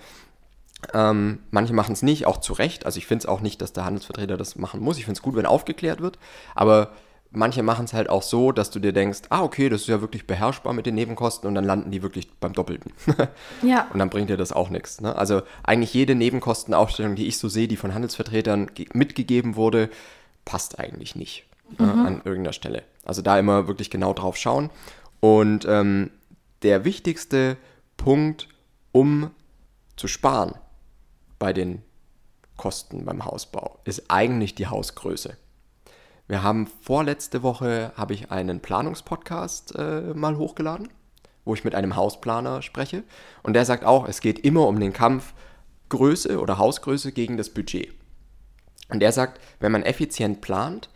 Ähm, 0.94 1.38
manche 1.50 1.72
machen 1.74 1.92
es 1.92 2.02
nicht, 2.02 2.26
auch 2.26 2.38
zu 2.38 2.52
Recht. 2.52 2.86
Also 2.86 2.98
ich 2.98 3.06
finde 3.06 3.22
es 3.22 3.26
auch 3.26 3.40
nicht, 3.40 3.62
dass 3.62 3.72
der 3.72 3.84
Handelsvertreter 3.84 4.36
das 4.36 4.56
machen 4.56 4.80
muss. 4.80 4.98
Ich 4.98 5.04
finde 5.04 5.18
es 5.18 5.22
gut, 5.22 5.36
wenn 5.36 5.46
aufgeklärt 5.46 6.00
wird. 6.00 6.18
Aber 6.54 6.90
manche 7.30 7.62
machen 7.62 7.84
es 7.84 7.92
halt 7.92 8.10
auch 8.10 8.22
so, 8.22 8.52
dass 8.52 8.70
du 8.70 8.78
dir 8.80 8.92
denkst, 8.92 9.20
ah, 9.30 9.42
okay, 9.42 9.68
das 9.68 9.82
ist 9.82 9.86
ja 9.86 10.00
wirklich 10.00 10.26
beherrschbar 10.26 10.72
mit 10.72 10.84
den 10.86 10.94
Nebenkosten 10.96 11.48
und 11.48 11.54
dann 11.54 11.64
landen 11.64 11.90
die 11.90 12.02
wirklich 12.02 12.28
beim 12.40 12.52
Doppelten. 12.52 12.92
Ja. 13.62 13.88
Und 13.92 14.00
dann 14.00 14.10
bringt 14.10 14.28
dir 14.28 14.36
das 14.36 14.52
auch 14.52 14.70
nichts. 14.70 15.00
Ne? 15.00 15.14
Also 15.16 15.42
eigentlich 15.62 15.94
jede 15.94 16.14
Nebenkostenaufstellung, 16.14 17.14
die 17.14 17.28
ich 17.28 17.38
so 17.38 17.48
sehe, 17.48 17.68
die 17.68 17.76
von 17.76 17.94
Handelsvertretern 17.94 18.74
ge- 18.74 18.88
mitgegeben 18.92 19.54
wurde, 19.56 19.88
passt 20.44 20.78
eigentlich 20.80 21.14
nicht 21.14 21.44
ne, 21.78 21.90
an 21.92 22.22
irgendeiner 22.24 22.52
Stelle. 22.52 22.82
Also 23.04 23.22
da 23.22 23.38
immer 23.38 23.68
wirklich 23.68 23.88
genau 23.88 24.12
drauf 24.12 24.36
schauen. 24.36 24.68
Und 25.20 25.64
ähm, 25.68 26.10
der 26.62 26.84
wichtigste 26.84 27.56
Punkt, 27.96 28.48
um 28.90 29.30
zu 29.96 30.08
sparen 30.08 30.54
bei 31.42 31.52
den 31.52 31.82
Kosten 32.56 33.04
beim 33.04 33.24
Hausbau, 33.24 33.80
ist 33.82 34.04
eigentlich 34.08 34.54
die 34.54 34.68
Hausgröße. 34.68 35.36
Wir 36.28 36.44
haben 36.44 36.68
vorletzte 36.68 37.42
Woche 37.42 37.90
habe 37.96 38.14
ich 38.14 38.30
einen 38.30 38.60
Planungspodcast 38.60 39.74
äh, 39.76 40.14
mal 40.14 40.36
hochgeladen, 40.36 40.88
wo 41.44 41.52
ich 41.54 41.64
mit 41.64 41.74
einem 41.74 41.96
Hausplaner 41.96 42.62
spreche. 42.62 43.02
Und 43.42 43.54
der 43.54 43.64
sagt 43.64 43.84
auch, 43.84 44.06
es 44.06 44.20
geht 44.20 44.38
immer 44.38 44.68
um 44.68 44.78
den 44.78 44.92
Kampf 44.92 45.34
Größe 45.88 46.40
oder 46.40 46.58
Hausgröße 46.58 47.10
gegen 47.10 47.36
das 47.36 47.50
Budget. 47.50 47.92
Und 48.88 49.00
der 49.00 49.10
sagt, 49.10 49.40
wenn 49.58 49.72
man 49.72 49.82
effizient 49.82 50.42
plant 50.42 50.90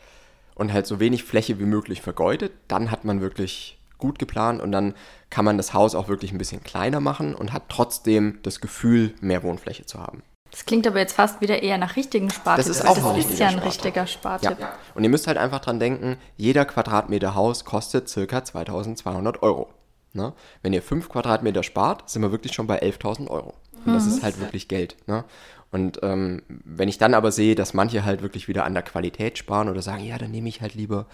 und 0.55 0.73
halt 0.73 0.87
so 0.87 1.01
wenig 1.01 1.25
Fläche 1.25 1.59
wie 1.59 1.65
möglich 1.65 2.03
vergeudet, 2.03 2.53
dann 2.69 2.93
hat 2.93 3.05
man 3.05 3.21
wirklich 3.21 3.81
gut 3.99 4.21
geplant 4.21 4.63
und 4.63 4.71
dann 4.71 4.95
kann 5.29 5.45
man 5.45 5.57
das 5.57 5.75
Haus 5.75 5.97
auch 5.97 6.07
wirklich 6.07 6.31
ein 6.31 6.39
bisschen 6.39 6.63
kleiner 6.63 7.01
machen 7.01 7.35
und 7.35 7.53
hat 7.53 7.65
trotzdem 7.69 8.39
das 8.45 8.61
Gefühl, 8.61 9.13
mehr 9.21 9.43
Wohnfläche 9.43 9.87
zu 9.87 9.99
haben. 9.99 10.23
Das 10.51 10.65
klingt 10.65 10.87
aber 10.87 10.99
jetzt 10.99 11.15
fast 11.15 11.41
wieder 11.41 11.63
eher 11.63 11.79
nach 11.79 11.97
richtigen 11.97 12.31
Spartipp. 12.31 12.67
Das 12.67 12.77
ist 12.77 12.85
weil 12.85 12.91
auch 12.91 12.97
ein 12.97 13.17
das 13.17 13.25
ist 13.25 13.31
richtiger 13.31 13.39
ja 13.41 13.47
ein 13.47 13.53
Spartipp. 13.53 13.73
richtiger 13.73 14.07
Spartipp. 14.07 14.61
Ja. 14.61 14.73
Und 14.95 15.05
ihr 15.05 15.11
müsst 15.11 15.27
halt 15.27 15.39
einfach 15.39 15.61
dran 15.61 15.79
denken, 15.79 16.17
jeder 16.37 16.65
Quadratmeter 16.65 17.35
Haus 17.35 17.65
kostet 17.65 18.09
circa 18.09 18.45
2200 18.45 19.43
Euro. 19.43 19.69
Ne? 20.13 20.33
Wenn 20.63 20.73
ihr 20.73 20.83
5 20.83 21.09
Quadratmeter 21.09 21.63
spart, 21.63 22.09
sind 22.09 22.23
wir 22.23 22.33
wirklich 22.33 22.55
schon 22.55 22.67
bei 22.67 22.83
11.000 22.83 23.29
Euro. 23.29 23.55
Und 23.85 23.95
das 23.95 24.07
ist 24.07 24.23
halt 24.25 24.41
wirklich 24.41 24.67
Geld. 24.67 24.97
Ne? 25.07 25.25
Und 25.71 26.01
ähm, 26.03 26.43
wenn 26.49 26.89
ich 26.89 26.99
dann 26.99 27.15
aber 27.15 27.31
sehe, 27.31 27.55
dass 27.55 27.75
manche 27.75 28.05
halt 28.05 28.23
wirklich 28.23 28.49
wieder 28.49 28.65
an 28.65 28.75
der 28.75 28.83
Qualität 28.83 29.39
sparen 29.39 29.69
oder 29.69 29.83
sagen, 29.83 30.05
ja, 30.05 30.17
dann 30.19 30.31
nehme 30.31 30.49
ich 30.49 30.61
halt 30.61 30.75
lieber 30.75 31.07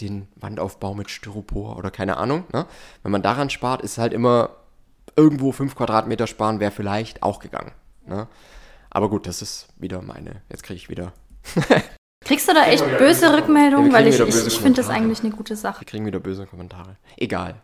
den 0.00 0.28
Wandaufbau 0.36 0.94
mit 0.94 1.10
Styropor 1.10 1.76
oder 1.76 1.90
keine 1.90 2.16
Ahnung. 2.16 2.44
Ne? 2.52 2.66
Wenn 3.02 3.12
man 3.12 3.22
daran 3.22 3.50
spart, 3.50 3.82
ist 3.82 3.98
halt 3.98 4.12
immer 4.12 4.50
irgendwo 5.16 5.52
5 5.52 5.74
Quadratmeter 5.76 6.26
sparen, 6.26 6.60
wäre 6.60 6.72
vielleicht 6.72 7.22
auch 7.22 7.38
gegangen. 7.38 7.72
Ne? 8.06 8.26
Aber 8.90 9.08
gut, 9.08 9.26
das 9.26 9.40
ist 9.40 9.68
wieder 9.76 10.02
meine. 10.02 10.42
Jetzt 10.48 10.62
kriege 10.62 10.76
ich 10.76 10.88
wieder 10.88 11.12
Kriegst 12.24 12.48
du 12.48 12.54
da 12.54 12.66
echt 12.66 12.84
böse 12.98 13.32
Rückmeldungen? 13.32 13.90
Ja, 13.90 13.96
Weil 13.96 14.06
ich, 14.06 14.20
ich, 14.20 14.58
finde 14.58 14.82
das 14.82 14.90
eigentlich 14.90 15.20
eine 15.20 15.30
gute 15.30 15.56
Sache. 15.56 15.80
Wir 15.80 15.86
kriegen 15.86 16.06
wieder 16.06 16.20
böse 16.20 16.46
Kommentare. 16.46 16.96
Egal. 17.16 17.54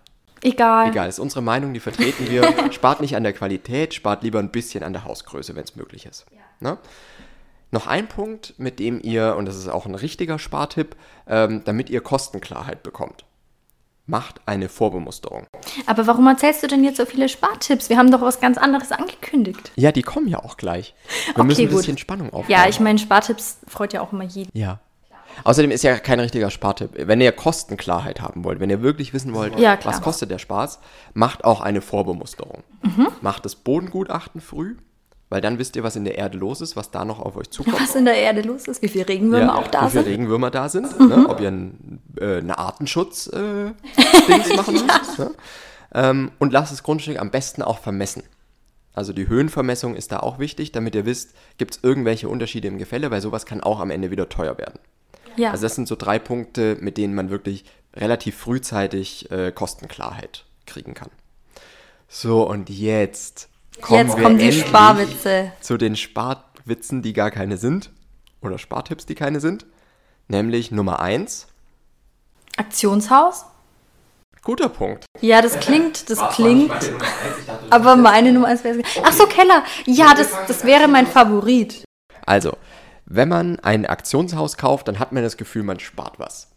Egal. 0.42 0.88
Egal, 0.88 1.08
ist 1.08 1.18
unsere 1.18 1.42
Meinung, 1.42 1.74
die 1.74 1.80
vertreten 1.80 2.28
wir. 2.28 2.52
spart 2.72 3.00
nicht 3.00 3.16
an 3.16 3.22
der 3.22 3.32
Qualität, 3.32 3.94
spart 3.94 4.22
lieber 4.22 4.38
ein 4.38 4.50
bisschen 4.50 4.82
an 4.82 4.92
der 4.92 5.04
Hausgröße, 5.04 5.54
wenn 5.54 5.64
es 5.64 5.76
möglich 5.76 6.06
ist. 6.06 6.26
Ne? 6.60 6.78
Noch 7.70 7.86
ein 7.86 8.08
Punkt, 8.08 8.54
mit 8.58 8.78
dem 8.78 9.00
ihr, 9.02 9.36
und 9.36 9.46
das 9.46 9.56
ist 9.56 9.68
auch 9.68 9.86
ein 9.86 9.94
richtiger 9.94 10.38
Spartipp, 10.38 10.96
ähm, 11.26 11.62
damit 11.64 11.90
ihr 11.90 12.00
Kostenklarheit 12.00 12.82
bekommt. 12.82 13.24
Macht 14.08 14.40
eine 14.46 14.68
Vorbemusterung. 14.68 15.46
Aber 15.86 16.06
warum 16.06 16.26
erzählst 16.28 16.62
du 16.62 16.68
denn 16.68 16.84
jetzt 16.84 16.96
so 16.96 17.06
viele 17.06 17.28
Spartipps? 17.28 17.88
Wir 17.88 17.98
haben 17.98 18.10
doch 18.12 18.20
was 18.20 18.38
ganz 18.40 18.56
anderes 18.56 18.92
angekündigt. 18.92 19.72
Ja, 19.74 19.90
die 19.90 20.02
kommen 20.02 20.28
ja 20.28 20.38
auch 20.44 20.56
gleich. 20.56 20.94
Wir 21.26 21.38
Okay, 21.38 21.46
müssen 21.46 21.60
ein 21.62 21.68
gut. 21.68 21.78
bisschen 21.78 21.98
Spannung 21.98 22.28
aufbauen. 22.28 22.44
Ja, 22.48 22.68
ich 22.68 22.78
meine, 22.78 22.98
Spartipps 23.00 23.58
freut 23.66 23.92
ja 23.92 24.00
auch 24.02 24.12
immer 24.12 24.22
jeden. 24.24 24.50
Ja. 24.56 24.78
Außerdem 25.44 25.70
ist 25.72 25.82
ja 25.82 25.98
kein 25.98 26.20
richtiger 26.20 26.50
Spartipp. 26.50 26.90
Wenn 26.94 27.20
ihr 27.20 27.32
Kostenklarheit 27.32 28.20
haben 28.22 28.44
wollt, 28.44 28.60
wenn 28.60 28.70
ihr 28.70 28.80
wirklich 28.80 29.12
wissen 29.12 29.34
wollt, 29.34 29.58
Ja, 29.58 29.76
was 29.84 30.00
kostet 30.00 30.30
der 30.30 30.38
Spaß, 30.38 30.78
macht 31.12 31.44
auch 31.44 31.60
eine 31.60 31.80
Vorbemusterung. 31.80 32.62
Mhm. 32.82 33.08
Macht 33.20 33.44
das 33.44 33.54
Bodengutachten 33.56 34.40
früh, 34.40 34.76
weil 35.28 35.40
dann 35.40 35.58
wisst 35.58 35.74
ihr, 35.76 35.82
was 35.82 35.96
in 35.96 36.04
der 36.04 36.16
Erde 36.16 36.38
los 36.38 36.60
ist, 36.60 36.76
was 36.76 36.90
da 36.90 37.04
noch 37.04 37.18
auf 37.20 37.36
euch 37.36 37.50
zukommt. 37.50 37.78
Was 37.80 37.94
in 37.96 38.04
der 38.06 38.14
Erde 38.16 38.42
los 38.42 38.66
ist, 38.68 38.80
wie 38.82 38.88
viele 38.88 39.08
Regenwürmer 39.08 39.56
auch 39.58 39.66
da 39.66 39.86
wie 39.86 39.90
viele 39.90 40.04
sind. 40.04 40.12
Mhm. 40.12 40.18
Regenwürmer 40.20 40.50
da 40.50 40.68
sind, 40.68 41.00
ne? 41.00 41.26
ob 41.28 41.40
ihr 41.40 41.48
ein, 41.48 41.95
äh, 42.20 42.38
eine 42.38 42.58
Artenschutz-Dings 42.58 44.56
machen 44.56 44.74
müsst. 44.74 45.18
Ne? 45.18 45.34
Ähm, 45.94 46.30
und 46.38 46.52
lasst 46.52 46.72
das 46.72 46.82
Grundstück 46.82 47.18
am 47.18 47.30
besten 47.30 47.62
auch 47.62 47.78
vermessen. 47.78 48.22
Also 48.92 49.12
die 49.12 49.28
Höhenvermessung 49.28 49.94
ist 49.94 50.10
da 50.12 50.20
auch 50.20 50.38
wichtig, 50.38 50.72
damit 50.72 50.94
ihr 50.94 51.04
wisst, 51.04 51.34
gibt 51.58 51.76
es 51.76 51.84
irgendwelche 51.84 52.28
Unterschiede 52.28 52.68
im 52.68 52.78
Gefälle, 52.78 53.10
weil 53.10 53.20
sowas 53.20 53.44
kann 53.44 53.60
auch 53.60 53.78
am 53.80 53.90
Ende 53.90 54.10
wieder 54.10 54.28
teuer 54.28 54.56
werden. 54.56 54.80
Ja. 55.36 55.50
Also 55.50 55.62
das 55.64 55.74
sind 55.74 55.86
so 55.86 55.96
drei 55.96 56.18
Punkte, 56.18 56.76
mit 56.80 56.96
denen 56.96 57.14
man 57.14 57.28
wirklich 57.28 57.64
relativ 57.94 58.36
frühzeitig 58.36 59.30
äh, 59.30 59.52
Kostenklarheit 59.52 60.46
kriegen 60.66 60.94
kann. 60.94 61.10
So, 62.08 62.48
und 62.48 62.70
jetzt 62.70 63.48
kommen 63.80 64.06
Jetzt 64.06 64.16
wir 64.16 64.22
kommen 64.22 64.38
die 64.38 64.44
endlich 64.44 64.66
Sparwitze. 64.66 65.52
zu 65.60 65.76
den 65.76 65.96
Sparwitzen, 65.96 67.02
die 67.02 67.12
gar 67.12 67.30
keine 67.30 67.56
sind. 67.56 67.90
Oder 68.40 68.58
Spartipps, 68.58 69.06
die 69.06 69.14
keine 69.14 69.40
sind. 69.40 69.66
Nämlich 70.28 70.70
Nummer 70.70 71.00
eins. 71.00 71.48
Aktionshaus? 72.56 73.44
Guter 74.42 74.68
Punkt. 74.68 75.06
Ja, 75.20 75.42
das 75.42 75.58
klingt, 75.58 76.08
das 76.08 76.20
klingt. 76.34 76.70
Aber 77.68 77.96
meine 77.96 78.32
Nummer 78.32 78.46
eins 78.46 78.62
wäre. 78.62 78.80
Ach 79.02 79.12
so, 79.12 79.26
Keller. 79.26 79.64
Ja, 79.86 80.14
das, 80.14 80.28
das 80.46 80.64
wäre 80.64 80.86
mein 80.86 81.06
Favorit. 81.06 81.82
Also, 82.24 82.56
wenn 83.06 83.28
man 83.28 83.58
ein 83.60 83.86
Aktionshaus 83.86 84.56
kauft, 84.56 84.86
dann 84.86 84.98
hat 84.98 85.10
man 85.12 85.24
das 85.24 85.36
Gefühl, 85.36 85.64
man 85.64 85.80
spart 85.80 86.18
was. 86.18 86.48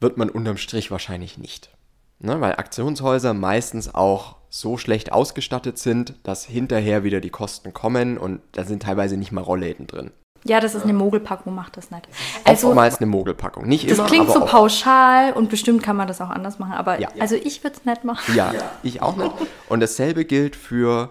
Wird 0.00 0.16
man 0.16 0.30
unterm 0.30 0.56
Strich 0.56 0.90
wahrscheinlich 0.90 1.36
nicht. 1.36 1.70
Ne? 2.18 2.40
Weil 2.40 2.52
Aktionshäuser 2.52 3.34
meistens 3.34 3.94
auch 3.94 4.36
so 4.48 4.78
schlecht 4.78 5.12
ausgestattet 5.12 5.78
sind, 5.78 6.14
dass 6.22 6.44
hinterher 6.46 7.04
wieder 7.04 7.20
die 7.20 7.30
Kosten 7.30 7.74
kommen 7.74 8.16
und 8.16 8.40
da 8.52 8.64
sind 8.64 8.84
teilweise 8.84 9.16
nicht 9.16 9.32
mal 9.32 9.42
Rollläden 9.42 9.86
drin. 9.86 10.12
Ja, 10.44 10.60
das 10.60 10.74
ist 10.74 10.84
eine 10.84 10.92
Mogelpackung, 10.92 11.54
macht 11.54 11.76
das 11.76 11.90
nicht. 11.90 12.08
Also, 12.44 12.68
Oftmals 12.68 12.98
eine 12.98 13.06
Mogelpackung. 13.06 13.66
Nicht 13.66 13.90
das 13.90 13.98
immer, 13.98 14.06
klingt 14.06 14.24
aber 14.30 14.34
so 14.34 14.42
oft. 14.44 14.50
pauschal 14.52 15.32
und 15.32 15.50
bestimmt 15.50 15.82
kann 15.82 15.96
man 15.96 16.08
das 16.08 16.20
auch 16.20 16.30
anders 16.30 16.58
machen, 16.58 16.72
aber 16.72 17.00
Ja. 17.00 17.08
also 17.18 17.34
ich 17.34 17.62
würde 17.64 17.76
es 17.76 17.84
nicht 17.84 18.04
machen. 18.04 18.34
Ja, 18.34 18.52
ich 18.82 19.02
auch 19.02 19.16
nicht. 19.16 19.30
Und 19.68 19.80
dasselbe 19.80 20.24
gilt 20.24 20.56
für 20.56 21.10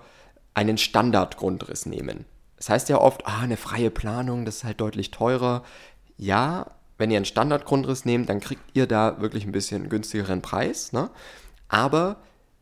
einen 0.54 0.78
Standardgrundriss 0.78 1.86
nehmen. 1.86 2.26
Das 2.56 2.70
heißt 2.70 2.90
ja 2.90 3.00
oft, 3.00 3.28
ah, 3.28 3.42
eine 3.44 3.58
freie 3.58 3.92
Planung, 3.92 4.44
das 4.46 4.58
ist 4.58 4.64
halt 4.64 4.82
deutlich 4.82 5.12
teurer. 5.12 5.64
Ja, 6.18 6.68
wenn 6.98 7.12
ihr 7.12 7.18
einen 7.18 7.26
Standardgrundriss 7.26 8.06
nehmt, 8.06 8.30
dann 8.30 8.40
kriegt 8.40 8.64
ihr 8.74 8.88
da 8.88 9.22
wirklich 9.22 9.46
ein 9.46 9.52
bisschen 9.52 9.90
günstigeren 9.90 10.42
Preis. 10.42 10.92
Ne? 10.94 11.12
Aber 11.68 12.16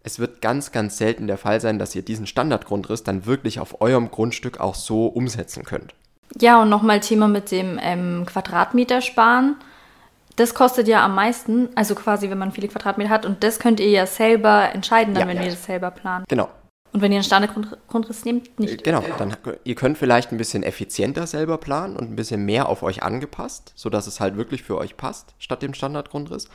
es 0.04 0.20
wird 0.20 0.42
ganz, 0.42 0.74
ganz 0.74 0.98
selten 0.98 1.28
der 1.28 1.38
Fall 1.38 1.62
sein, 1.62 1.80
dass 1.80 1.96
ihr 1.96 2.02
diesen 2.02 2.28
Standardgrundriss 2.28 3.04
dann 3.04 3.26
wirklich 3.26 3.60
auf 3.62 3.80
eurem 3.82 4.12
Grundstück 4.12 4.60
auch 4.60 4.76
so 4.76 5.08
umsetzen 5.08 5.64
könnt. 5.64 5.94
Ja, 6.40 6.62
und 6.62 6.70
nochmal 6.70 7.00
Thema 7.00 7.28
mit 7.28 7.52
dem 7.52 7.80
ähm, 7.82 8.26
Quadratmeter 8.26 9.02
sparen. 9.02 9.56
Das 10.36 10.54
kostet 10.54 10.88
ja 10.88 11.04
am 11.06 11.16
meisten, 11.16 11.70
also 11.76 11.96
quasi, 11.96 12.30
wenn 12.30 12.38
man 12.38 12.52
viele 12.52 12.68
Quadratmeter 12.68 13.10
hat. 13.10 13.26
Und 13.26 13.44
das 13.44 13.60
könnt 13.60 13.80
ihr 13.80 13.90
ja 13.90 14.06
selber 14.06 14.70
entscheiden, 14.74 15.14
dann, 15.14 15.30
Ja. 15.30 15.34
wenn 15.34 15.42
ihr 15.42 15.50
das 15.52 15.64
selber 15.64 15.92
plant. 15.92 16.28
Genau. 16.28 16.50
Und 16.92 17.02
wenn 17.02 17.12
ihr 17.12 17.18
einen 17.18 17.26
Standardgrundriss 17.26 18.24
nehmt, 18.24 18.58
nicht. 18.58 18.86
Genau, 18.86 19.04
dann 19.18 19.36
ihr 19.66 19.76
könnt 19.76 19.98
vielleicht 19.98 20.32
ein 20.32 20.38
bisschen 20.38 20.64
effizienter 20.64 21.28
selber 21.28 21.58
planen 21.58 21.98
und 21.98 22.10
ein 22.10 22.16
bisschen 22.16 22.46
mehr 22.46 22.70
auf 22.70 22.84
euch 22.84 23.04
angepasst, 23.04 23.74
sodass 23.76 24.08
es 24.08 24.22
halt 24.22 24.38
wirklich 24.38 24.64
für 24.64 24.78
euch 24.78 24.96
passt, 24.96 25.36
statt 25.38 25.62
dem 25.62 25.74
Standardgrundriss. 25.74 26.48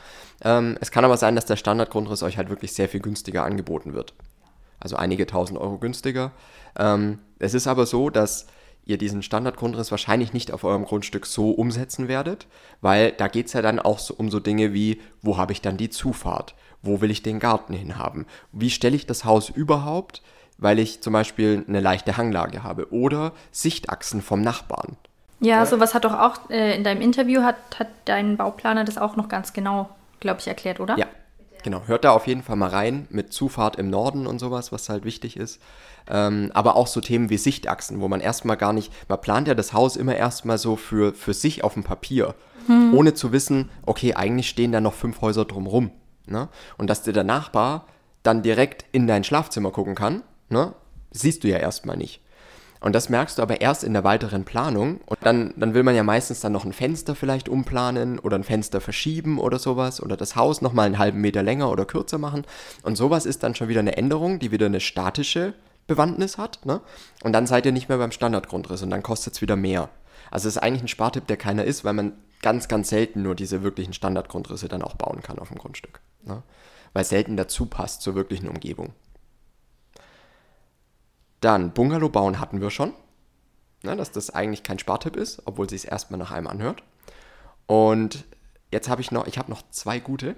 Ähm, 0.43 0.77
es 0.81 0.89
kann 0.89 1.05
aber 1.05 1.17
sein, 1.17 1.35
dass 1.35 1.45
der 1.45 1.57
Standardgrundriss 1.57 2.23
euch 2.23 2.37
halt 2.37 2.49
wirklich 2.49 2.73
sehr 2.73 2.89
viel 2.89 3.01
günstiger 3.01 3.43
angeboten 3.43 3.93
wird. 3.93 4.15
Also 4.79 4.95
einige 4.95 5.27
tausend 5.27 5.59
Euro 5.59 5.77
günstiger. 5.77 6.31
Ähm, 6.75 7.19
es 7.37 7.53
ist 7.53 7.67
aber 7.67 7.85
so, 7.85 8.09
dass 8.09 8.47
ihr 8.85 8.97
diesen 8.97 9.23
Standardgrundriss 9.23 9.91
wahrscheinlich 9.91 10.33
nicht 10.33 10.51
auf 10.51 10.63
eurem 10.63 10.85
Grundstück 10.85 11.25
so 11.25 11.51
umsetzen 11.51 12.07
werdet, 12.07 12.47
weil 12.81 13.11
da 13.11 13.27
geht 13.27 13.47
es 13.47 13.53
ja 13.53 13.61
dann 13.61 13.79
auch 13.79 13.99
so 13.99 14.13
um 14.15 14.29
so 14.29 14.39
Dinge 14.39 14.73
wie, 14.73 15.01
wo 15.21 15.37
habe 15.37 15.53
ich 15.53 15.61
dann 15.61 15.77
die 15.77 15.89
Zufahrt? 15.89 16.55
Wo 16.81 17.01
will 17.01 17.11
ich 17.11 17.21
den 17.21 17.39
Garten 17.39 17.73
hinhaben? 17.73 18.25
Wie 18.51 18.69
stelle 18.71 18.95
ich 18.95 19.05
das 19.05 19.23
Haus 19.23 19.49
überhaupt, 19.49 20.21
weil 20.57 20.79
ich 20.79 21.01
zum 21.01 21.13
Beispiel 21.13 21.63
eine 21.67 21.79
leichte 21.79 22.17
Hanglage 22.17 22.63
habe? 22.63 22.91
Oder 22.91 23.33
Sichtachsen 23.51 24.21
vom 24.21 24.41
Nachbarn. 24.41 24.97
Ja, 25.39 25.65
sowas 25.65 25.93
hat 25.95 26.05
doch 26.05 26.13
auch 26.13 26.49
äh, 26.49 26.75
in 26.75 26.83
deinem 26.83 27.01
Interview 27.01 27.41
hat, 27.41 27.55
hat 27.79 27.87
dein 28.05 28.37
Bauplaner 28.37 28.83
das 28.83 28.97
auch 28.97 29.15
noch 29.15 29.27
ganz 29.27 29.53
genau, 29.53 29.89
glaube 30.19 30.39
ich, 30.39 30.47
erklärt, 30.47 30.79
oder? 30.79 30.97
Ja, 30.97 31.07
genau. 31.63 31.83
Hört 31.85 32.03
da 32.03 32.11
auf 32.11 32.27
jeden 32.27 32.43
Fall 32.43 32.55
mal 32.55 32.69
rein 32.69 33.07
mit 33.09 33.33
Zufahrt 33.33 33.75
im 33.77 33.89
Norden 33.89 34.27
und 34.27 34.39
sowas, 34.39 34.71
was 34.71 34.89
halt 34.89 35.05
wichtig 35.05 35.37
ist. 35.37 35.61
Ähm, 36.09 36.51
aber 36.53 36.75
auch 36.75 36.87
so 36.87 37.01
Themen 37.01 37.29
wie 37.29 37.37
Sichtachsen, 37.37 38.01
wo 38.01 38.07
man 38.07 38.21
erstmal 38.21 38.57
gar 38.57 38.73
nicht, 38.73 38.91
man 39.07 39.21
plant 39.21 39.47
ja 39.47 39.53
das 39.53 39.73
Haus 39.73 39.95
immer 39.95 40.15
erstmal 40.15 40.57
so 40.57 40.75
für, 40.75 41.13
für 41.13 41.33
sich 41.33 41.63
auf 41.63 41.75
dem 41.75 41.83
Papier, 41.83 42.35
ohne 42.93 43.13
zu 43.13 43.31
wissen, 43.31 43.69
okay, 43.85 44.13
eigentlich 44.13 44.49
stehen 44.49 44.71
da 44.71 44.81
noch 44.81 44.93
fünf 44.93 45.21
Häuser 45.21 45.45
drumrum. 45.45 45.91
Ne? 46.27 46.47
Und 46.77 46.89
dass 46.89 47.03
dir 47.03 47.13
der 47.13 47.23
Nachbar 47.23 47.85
dann 48.23 48.43
direkt 48.43 48.85
in 48.91 49.07
dein 49.07 49.23
Schlafzimmer 49.23 49.71
gucken 49.71 49.95
kann, 49.95 50.23
ne? 50.49 50.73
siehst 51.11 51.43
du 51.43 51.47
ja 51.47 51.57
erstmal 51.57 51.97
nicht. 51.97 52.21
Und 52.81 52.93
das 52.93 53.09
merkst 53.09 53.37
du 53.37 53.43
aber 53.43 53.61
erst 53.61 53.83
in 53.83 53.93
der 53.93 54.03
weiteren 54.03 54.43
Planung. 54.43 55.01
Und 55.05 55.19
dann, 55.21 55.53
dann 55.55 55.75
will 55.75 55.83
man 55.83 55.95
ja 55.95 56.03
meistens 56.03 56.39
dann 56.39 56.51
noch 56.51 56.65
ein 56.65 56.73
Fenster 56.73 57.13
vielleicht 57.13 57.47
umplanen 57.47 58.17
oder 58.17 58.37
ein 58.37 58.43
Fenster 58.43 58.81
verschieben 58.81 59.39
oder 59.39 59.59
sowas 59.59 60.01
oder 60.01 60.17
das 60.17 60.35
Haus 60.35 60.61
nochmal 60.61 60.87
einen 60.87 60.97
halben 60.97 61.21
Meter 61.21 61.43
länger 61.43 61.69
oder 61.69 61.85
kürzer 61.85 62.17
machen. 62.17 62.43
Und 62.81 62.95
sowas 62.95 63.27
ist 63.27 63.43
dann 63.43 63.53
schon 63.53 63.67
wieder 63.67 63.81
eine 63.81 63.97
Änderung, 63.97 64.39
die 64.39 64.51
wieder 64.51 64.65
eine 64.65 64.79
statische 64.79 65.53
Bewandtnis 65.85 66.39
hat. 66.39 66.65
Ne? 66.65 66.81
Und 67.23 67.33
dann 67.33 67.45
seid 67.45 67.67
ihr 67.67 67.71
nicht 67.71 67.87
mehr 67.87 67.99
beim 67.99 68.11
Standardgrundriss 68.11 68.81
und 68.81 68.89
dann 68.89 69.03
kostet 69.03 69.35
es 69.35 69.41
wieder 69.41 69.55
mehr. 69.55 69.89
Also 70.31 70.47
es 70.47 70.55
ist 70.55 70.61
eigentlich 70.63 70.83
ein 70.83 70.87
Spartipp, 70.87 71.27
der 71.27 71.37
keiner 71.37 71.65
ist, 71.65 71.85
weil 71.85 71.93
man 71.93 72.13
ganz, 72.41 72.67
ganz 72.67 72.89
selten 72.89 73.21
nur 73.21 73.35
diese 73.35 73.61
wirklichen 73.61 73.93
Standardgrundrisse 73.93 74.67
dann 74.67 74.81
auch 74.81 74.95
bauen 74.95 75.21
kann 75.21 75.37
auf 75.37 75.49
dem 75.49 75.59
Grundstück. 75.59 75.99
Ne? 76.23 76.41
Weil 76.93 77.05
selten 77.05 77.37
dazu 77.37 77.67
passt 77.67 78.01
zur 78.01 78.15
wirklichen 78.15 78.47
Umgebung. 78.47 78.93
Dann 81.41 81.71
Bungalow 81.71 82.09
bauen 82.09 82.39
hatten 82.39 82.61
wir 82.61 82.69
schon. 82.69 82.93
Ne, 83.83 83.95
dass 83.95 84.11
das 84.11 84.29
eigentlich 84.29 84.61
kein 84.61 84.77
Spartipp 84.77 85.15
ist, 85.15 85.41
obwohl 85.45 85.67
sie 85.67 85.75
es 85.75 85.85
erstmal 85.85 86.19
nach 86.19 86.31
einem 86.31 86.45
anhört. 86.45 86.83
Und 87.65 88.25
jetzt 88.71 88.89
habe 88.89 89.01
ich 89.01 89.11
noch, 89.11 89.25
ich 89.25 89.39
habe 89.39 89.49
noch 89.49 89.63
zwei 89.71 89.99
gute. 89.99 90.35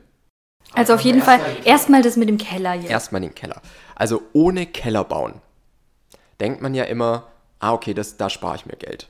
Also 0.72 0.94
auf 0.94 1.02
jeden 1.02 1.22
Fall 1.22 1.42
erstmal 1.66 2.02
das 2.02 2.16
mit 2.16 2.30
dem 2.30 2.38
Keller 2.38 2.74
jetzt. 2.76 2.90
Erstmal 2.90 3.20
den 3.20 3.36
Keller. 3.36 3.62
Also 3.96 4.22
ohne 4.32 4.66
Keller 4.66 5.04
bauen. 5.04 5.42
Denkt 6.40 6.62
man 6.62 6.74
ja 6.74 6.86
immer, 6.86 7.28
ah, 7.60 7.74
okay, 7.74 7.94
das, 7.94 8.16
da 8.16 8.30
spare 8.30 8.56
ich 8.56 8.66
mir 8.66 8.78
Geld. 8.78 9.10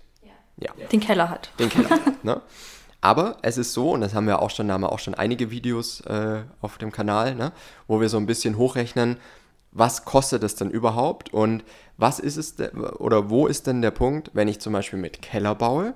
Ja. 0.57 0.71
Den 0.91 0.99
Keller 0.99 1.29
hat. 1.29 1.51
Den 1.59 1.69
Keller. 1.69 1.99
ne? 2.23 2.41
Aber 3.01 3.37
es 3.41 3.57
ist 3.57 3.73
so, 3.73 3.91
und 3.91 4.01
das 4.01 4.13
haben 4.13 4.27
wir 4.27 4.41
auch 4.41 4.49
schon, 4.49 4.67
da 4.67 4.75
haben 4.75 4.81
wir 4.81 4.91
auch 4.91 4.99
schon 4.99 5.13
einige 5.13 5.51
Videos 5.51 6.01
äh, 6.01 6.43
auf 6.61 6.77
dem 6.77 6.91
Kanal, 6.91 7.35
ne, 7.35 7.51
wo 7.85 7.99
wir 7.99 8.07
so 8.07 8.15
ein 8.15 8.25
bisschen 8.25 8.57
hochrechnen, 8.57 9.17
was 9.73 10.05
kostet 10.05 10.43
es 10.43 10.55
denn 10.55 10.69
überhaupt 10.69 11.33
und 11.33 11.63
was 11.97 12.19
ist 12.19 12.37
es 12.37 12.55
de- 12.55 12.73
oder 12.75 13.29
wo 13.29 13.47
ist 13.47 13.67
denn 13.67 13.81
der 13.81 13.91
Punkt, 13.91 14.31
wenn 14.33 14.47
ich 14.47 14.59
zum 14.59 14.73
Beispiel 14.73 14.99
mit 14.99 15.21
Keller 15.21 15.55
baue 15.55 15.93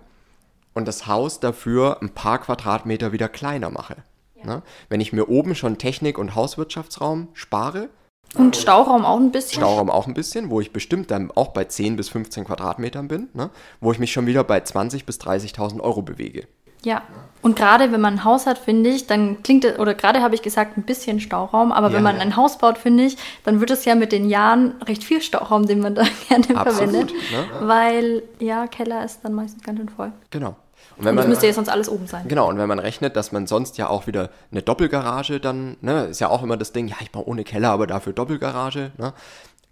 und 0.74 0.88
das 0.88 1.08
Haus 1.08 1.40
dafür 1.40 2.02
ein 2.02 2.10
paar 2.10 2.40
Quadratmeter 2.40 3.12
wieder 3.12 3.30
kleiner 3.30 3.70
mache. 3.70 3.98
Ne? 4.44 4.62
Wenn 4.90 5.02
ich 5.02 5.14
mir 5.14 5.30
oben 5.30 5.56
schon 5.56 5.78
Technik- 5.78 6.18
und 6.18 6.36
Hauswirtschaftsraum 6.36 7.30
spare, 7.34 7.90
Und 8.36 8.56
Stauraum 8.56 9.06
auch 9.06 9.18
ein 9.20 9.32
bisschen. 9.32 9.62
Stauraum 9.62 9.90
auch 9.90 10.08
ein 10.08 10.14
bisschen, 10.14 10.50
wo 10.50 10.60
ich 10.62 10.72
bestimmt 10.72 11.12
dann 11.12 11.32
auch 11.32 11.50
bei 11.50 11.64
10 11.64 11.96
bis 11.96 12.10
15 12.10 12.46
Quadratmetern 12.46 13.08
bin, 13.08 13.30
ne? 13.34 13.50
wo 13.80 13.92
ich 13.92 14.00
mich 14.00 14.12
schon 14.12 14.26
wieder 14.28 14.44
bei 14.44 14.60
20.000 14.60 15.06
bis 15.06 15.20
30.000 15.20 15.80
Euro 15.80 16.02
bewege. 16.02 16.48
Ja. 16.88 17.02
Und 17.44 17.56
gerade 17.56 17.92
wenn 17.92 18.02
man 18.02 18.16
ein 18.16 18.24
Haus 18.24 18.46
hat, 18.46 18.58
finde 18.58 18.90
ich, 18.90 19.06
dann 19.08 19.42
klingt 19.44 19.64
es, 19.64 19.78
oder 19.80 19.94
gerade 19.94 20.22
habe 20.22 20.36
ich 20.36 20.42
gesagt, 20.42 20.76
ein 20.78 20.84
bisschen 20.84 21.20
Stauraum, 21.20 21.72
aber 21.72 21.88
Ja. 21.90 21.94
wenn 21.94 22.04
man 22.04 22.18
ein 22.20 22.36
Haus 22.36 22.58
baut, 22.58 22.78
finde 22.78 23.04
ich, 23.04 23.16
dann 23.46 23.60
wird 23.60 23.70
es 23.72 23.86
ja 23.86 23.96
mit 23.96 24.12
den 24.12 24.28
Jahren 24.28 24.74
recht 24.86 25.04
viel 25.04 25.22
Stauraum, 25.22 25.66
den 25.68 25.80
man 25.80 25.96
da 25.96 26.02
gerne 26.30 26.46
Absolut, 26.58 27.12
verwendet. 27.12 27.12
ne? 27.32 27.46
Weil, 27.68 28.24
ja, 28.40 28.68
Keller 28.68 29.06
ist 29.06 29.20
dann 29.24 29.34
meistens 29.34 29.64
ganz 29.64 29.78
schön 29.78 29.90
voll. 29.90 30.12
Genau. 30.32 30.56
Und 30.98 31.02
Und 31.02 31.06
wenn 31.06 31.16
das 31.16 31.26
man, 31.26 31.30
müsste 31.30 31.46
ja 31.48 31.54
sonst 31.54 31.70
alles 31.70 31.90
oben 31.90 32.08
sein. 32.08 32.28
genau, 32.28 32.50
und 32.50 32.58
wenn 32.58 32.68
man 32.68 32.80
rechnet, 32.80 33.16
dass 33.16 33.32
man 33.32 33.46
sonst 33.46 33.78
ja 33.78 33.88
auch 33.88 34.08
wieder 34.08 34.30
eine 34.52 34.64
Doppelgarage 34.64 35.40
dann, 35.40 35.78
ne, 35.82 36.06
ist 36.06 36.20
ja 36.20 36.30
auch 36.30 36.42
immer 36.42 36.58
das 36.58 36.72
Ding, 36.72 36.88
ja, 36.88 36.96
ich 37.02 37.12
baue 37.12 37.28
ohne 37.28 37.44
Keller, 37.44 37.70
aber 37.70 37.86
dafür 37.86 38.14
Doppelgarage, 38.14 38.92
ne, 38.98 39.14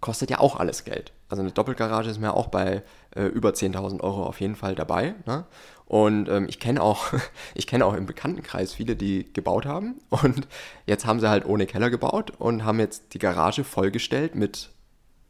kostet 0.00 0.30
ja 0.30 0.38
auch 0.38 0.56
alles 0.56 0.84
Geld. 0.84 1.12
Also 1.28 1.42
eine 1.42 1.52
Doppelgarage 1.52 2.10
ist 2.10 2.20
mir 2.20 2.34
auch 2.34 2.48
bei 2.48 2.82
äh, 3.14 3.24
über 3.24 3.50
10.000 3.50 4.00
Euro 4.00 4.24
auf 4.24 4.40
jeden 4.40 4.56
Fall 4.56 4.74
dabei, 4.74 5.14
ne? 5.26 5.44
Und 5.86 6.28
ähm, 6.28 6.46
ich 6.48 6.58
kenne 6.58 6.82
auch, 6.82 7.12
ich 7.54 7.66
kenne 7.66 7.86
auch 7.86 7.94
im 7.94 8.06
Bekanntenkreis 8.06 8.72
viele, 8.72 8.96
die 8.96 9.32
gebaut 9.32 9.66
haben 9.66 9.96
und 10.10 10.48
jetzt 10.86 11.06
haben 11.06 11.20
sie 11.20 11.30
halt 11.30 11.46
ohne 11.46 11.66
Keller 11.66 11.90
gebaut 11.90 12.32
und 12.38 12.64
haben 12.64 12.80
jetzt 12.80 13.14
die 13.14 13.18
Garage 13.18 13.64
vollgestellt 13.64 14.34
mit 14.34 14.70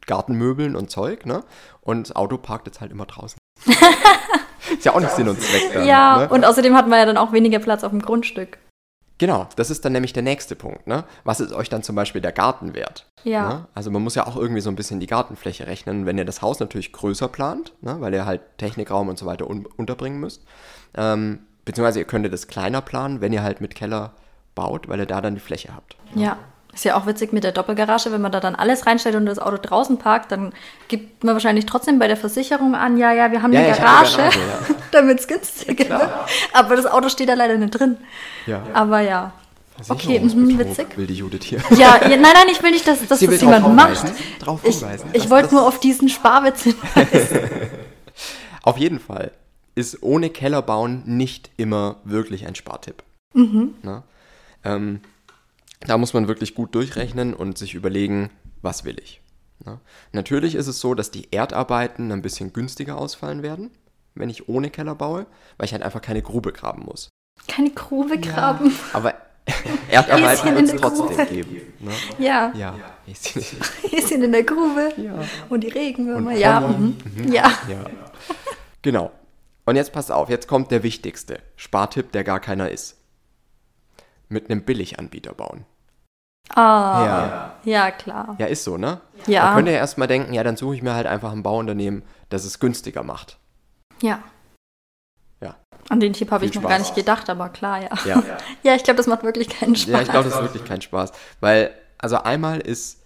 Gartenmöbeln 0.07 0.77
und 0.77 0.91
Zeug, 0.91 1.27
ne? 1.27 1.45
Und 1.81 2.09
das 2.09 2.17
Auto 2.17 2.39
parkt 2.39 2.67
jetzt 2.67 2.81
halt 2.81 2.91
immer 2.91 3.07
draußen. 3.07 3.39
ist 3.67 4.85
ja 4.85 4.95
auch 4.95 5.01
nicht 5.01 5.13
Sinn 5.13 5.29
und 5.29 5.41
Zweck 5.41 5.73
dann. 5.73 5.87
Ja, 5.87 6.19
ne? 6.19 6.29
und 6.29 6.45
außerdem 6.45 6.75
hat 6.75 6.89
man 6.89 6.99
ja 6.99 7.07
dann 7.07 7.17
auch 7.17 7.33
weniger 7.33 7.59
Platz 7.59 7.85
auf 7.85 7.91
dem 7.91 8.03
Grundstück. 8.03 8.59
Genau, 9.19 9.49
das 9.57 9.71
ist 9.71 9.85
dann 9.85 9.93
nämlich 9.93 10.13
der 10.13 10.23
nächste 10.23 10.57
Punkt. 10.57 10.87
Ne? 10.87 11.05
Was 11.25 11.41
ist 11.41 11.53
euch 11.53 11.71
dann 11.71 11.83
zum 11.83 11.97
Beispiel 11.97 12.21
der 12.21 12.33
Garten 12.33 12.75
wert? 12.75 13.07
Ja. 13.25 13.49
Ne? 13.49 13.67
Also 13.75 13.91
man 13.91 14.03
muss 14.03 14.15
ja 14.15 14.27
auch 14.27 14.37
irgendwie 14.37 14.61
so 14.61 14.69
ein 14.69 14.77
bisschen 14.77 15.01
die 15.01 15.07
Gartenfläche 15.07 15.67
rechnen. 15.67 16.05
Wenn 16.05 16.19
ihr 16.19 16.27
das 16.27 16.43
Haus 16.43 16.61
natürlich 16.61 16.93
größer 16.93 17.29
plant, 17.29 17.73
ne? 17.81 18.01
weil 18.01 18.13
ihr 18.13 18.27
halt 18.27 18.43
Technikraum 18.59 19.09
und 19.09 19.19
so 19.19 19.25
weiter 19.25 19.49
un 19.49 19.67
unterbringen 19.77 20.21
müsst, 20.21 20.43
ähm, 20.95 21.41
beziehungsweise 21.65 22.01
ihr 22.01 22.05
könntet 22.05 22.33
das 22.33 22.47
kleiner 22.47 22.83
planen, 22.83 23.21
wenn 23.21 23.33
ihr 23.33 23.43
halt 23.43 23.61
mit 23.61 23.75
Keller 23.75 24.13
baut, 24.55 24.89
weil 24.89 25.01
ihr 25.01 25.07
da 25.07 25.21
dann 25.21 25.35
die 25.35 25.41
Fläche 25.41 25.75
habt. 25.75 25.97
Ja. 26.15 26.39
Ist 26.77 26.85
ja 26.85 26.95
auch 26.95 27.07
witzig 27.07 27.33
mit 27.33 27.43
der 27.43 27.53
Doppelgarage, 27.53 28.13
wenn 28.13 28.21
man 28.21 28.33
da 28.33 28.39
dann 28.39 28.55
alles 28.55 28.85
reinstellt 28.85 29.15
und 29.15 29.25
das 29.25 29.39
Auto 29.39 29.57
draußen 29.57 29.97
parkt, 29.97 30.31
dann 30.31 30.53
gibt 30.89 31.25
man 31.25 31.35
wahrscheinlich 31.35 31.65
trotzdem 31.65 31.99
bei 31.99 32.07
der 32.07 32.19
Versicherung 32.19 32.75
an, 32.75 32.99
ja, 32.99 33.13
ja, 33.13 33.33
wir 33.33 33.41
haben 33.41 33.51
Ja, 33.55 33.61
eine 33.61 33.69
ja, 33.69 33.75
hab 33.77 33.81
eine 33.81 34.11
Garage, 34.11 34.17
Garage, 34.19 34.39
damit 34.93 35.21
es 35.21 35.27
günstiger 35.27 35.89
wird. 35.89 36.11
Aber 36.53 36.77
das 36.77 36.85
Auto 36.85 37.09
steht 37.09 37.31
da 37.31 37.35
leider 37.35 37.57
nicht 37.57 37.71
drin. 37.71 37.97
Ja. 38.45 38.63
Aber 38.75 39.01
ja. 39.01 39.33
Okay, 39.89 40.21
mhm, 40.21 40.59
witzig. 40.59 40.99
Will 40.99 41.07
die 41.07 41.15
Judith 41.15 41.45
hier. 41.45 41.63
Ja, 41.71 41.97
ja, 41.97 42.09
nein, 42.09 42.21
nein, 42.21 42.49
ich 42.53 42.63
will 42.63 42.73
nicht, 42.73 42.87
dass, 42.87 43.07
dass 43.07 43.21
Sie 43.21 43.27
das 43.27 43.41
jemand 43.41 43.75
macht. 43.75 44.05
drauf 44.39 44.61
Ich, 44.63 44.83
ich 45.15 45.31
wollte 45.31 45.55
nur 45.55 45.67
auf 45.67 45.81
diesen 45.81 46.11
Sparwitz 46.11 46.65
hinweisen. 46.65 47.41
Auf 48.63 48.77
jeden 48.77 49.01
Fall 49.01 49.33
ist 49.75 50.03
ohne 50.03 50.29
Keller 50.29 50.61
bauen 50.61 51.05
nicht 51.07 51.49
immer 51.57 51.97
wirklich 52.05 52.47
ein 52.47 52.55
Spartipp. 52.55 53.03
Ne? 53.33 54.03
Ähm, 54.63 55.01
da 55.81 55.99
muss 55.99 56.15
man 56.15 56.29
wirklich 56.29 56.55
gut 56.55 56.75
durchrechnen 56.75 57.35
und 57.35 57.59
sich 57.59 57.75
überlegen, 57.75 58.31
was 58.63 58.85
will 58.85 58.99
ich. 59.03 59.21
Ne? 59.65 59.81
Natürlich 60.13 60.55
ist 60.55 60.67
es 60.67 60.81
so, 60.81 60.95
dass 60.95 61.11
die 61.11 61.33
Erdarbeiten 61.33 62.13
ein 62.13 62.23
bisschen 62.23 62.53
günstiger 62.53 62.99
ausfallen 62.99 63.43
werden, 63.43 63.71
wenn 64.15 64.31
ich 64.31 64.49
ohne 64.49 64.71
Keller 64.71 64.95
baue, 64.95 65.27
weil 65.59 65.67
ich 65.67 65.73
halt 65.73 65.83
einfach 65.83 66.01
keine 66.03 66.23
Grube 66.23 66.53
graben 66.53 66.85
muss. 66.85 67.09
Keine 67.49 67.71
Grube 67.71 68.19
graben. 68.19 68.73
Aber 68.93 69.15
Erdarbeiten 69.91 70.27
Häschen 70.49 70.55
wird 70.57 70.75
es 70.75 70.81
trotzdem 70.81 71.07
Grube. 71.09 71.27
geben. 71.27 71.61
Ne? 71.81 71.93
Ja, 72.19 72.53
Ja. 72.57 72.75
wir 73.07 74.03
sind 74.03 74.23
in 74.25 74.33
der 74.33 74.43
Grube. 74.43 74.93
ja. 74.97 75.15
Und 75.49 75.63
die 75.63 75.69
Regenwürmer. 75.69 76.31
Und 76.33 76.37
ja, 76.39 76.61
Pommern. 76.61 76.97
mhm. 77.17 77.33
ja. 77.33 77.53
Ja. 77.69 77.85
Genau. 78.83 79.13
Und 79.65 79.77
jetzt 79.77 79.93
passt 79.93 80.11
auf, 80.13 80.29
jetzt 80.31 80.49
kommt 80.49 80.71
der 80.71 80.83
wichtigste 80.83 81.41
Spartipp, 81.57 82.13
der 82.13 82.25
gar 82.25 82.41
keiner 82.41 82.71
ist. 82.71 82.97
Mit 84.29 84.51
einem 84.51 84.63
Billiganbieter 84.63 85.35
bauen. 85.35 85.65
Ah, 86.55 87.05
Ja. 87.05 87.55
ja, 87.65 87.91
klar. 87.91 88.37
Ja, 88.39 88.47
ist 88.47 88.65
so, 88.65 88.77
ne? 88.77 89.01
Ja. 89.27 89.47
Man 89.47 89.55
könnte 89.57 89.73
ja 89.73 89.79
erstmal 89.79 90.09
denken, 90.09 90.33
ja, 90.33 90.45
dann 90.45 90.57
suche 90.57 90.77
ich 90.77 90.83
mir 90.83 90.95
halt 90.95 91.07
einfach 91.07 91.33
ein 91.33 91.43
Bauunternehmen, 91.43 92.03
das 92.29 92.45
es 92.45 92.59
günstiger 92.61 93.03
macht. 93.03 93.39
Ja. 94.01 94.21
Ja. 95.41 95.57
An 95.89 96.01
den 96.01 96.13
Tipp 96.13 96.31
habe 96.31 96.45
ich 96.45 96.55
noch 96.55 96.63
Spaß. 96.63 96.71
gar 96.71 96.79
nicht 96.79 96.95
gedacht, 96.95 97.29
aber 97.31 97.49
klar, 97.49 97.83
ja. 97.83 97.91
Ja. 98.05 98.23
Ja, 98.63 98.75
ich 98.75 98.85
glaube, 98.85 98.97
das 98.99 99.07
macht 99.07 99.23
wirklich 99.23 99.49
keinen 99.49 99.77
Spaß. 99.77 99.93
Ja, 99.93 100.01
ich 100.03 100.09
glaube, 100.09 100.29
das 100.29 100.35
ist 100.37 100.43
wirklich 100.43 100.65
kein 100.65 100.81
Spaß. 100.81 101.13
Weil, 101.41 101.71
also 101.99 102.17
einmal 102.19 102.61
ist 102.61 103.03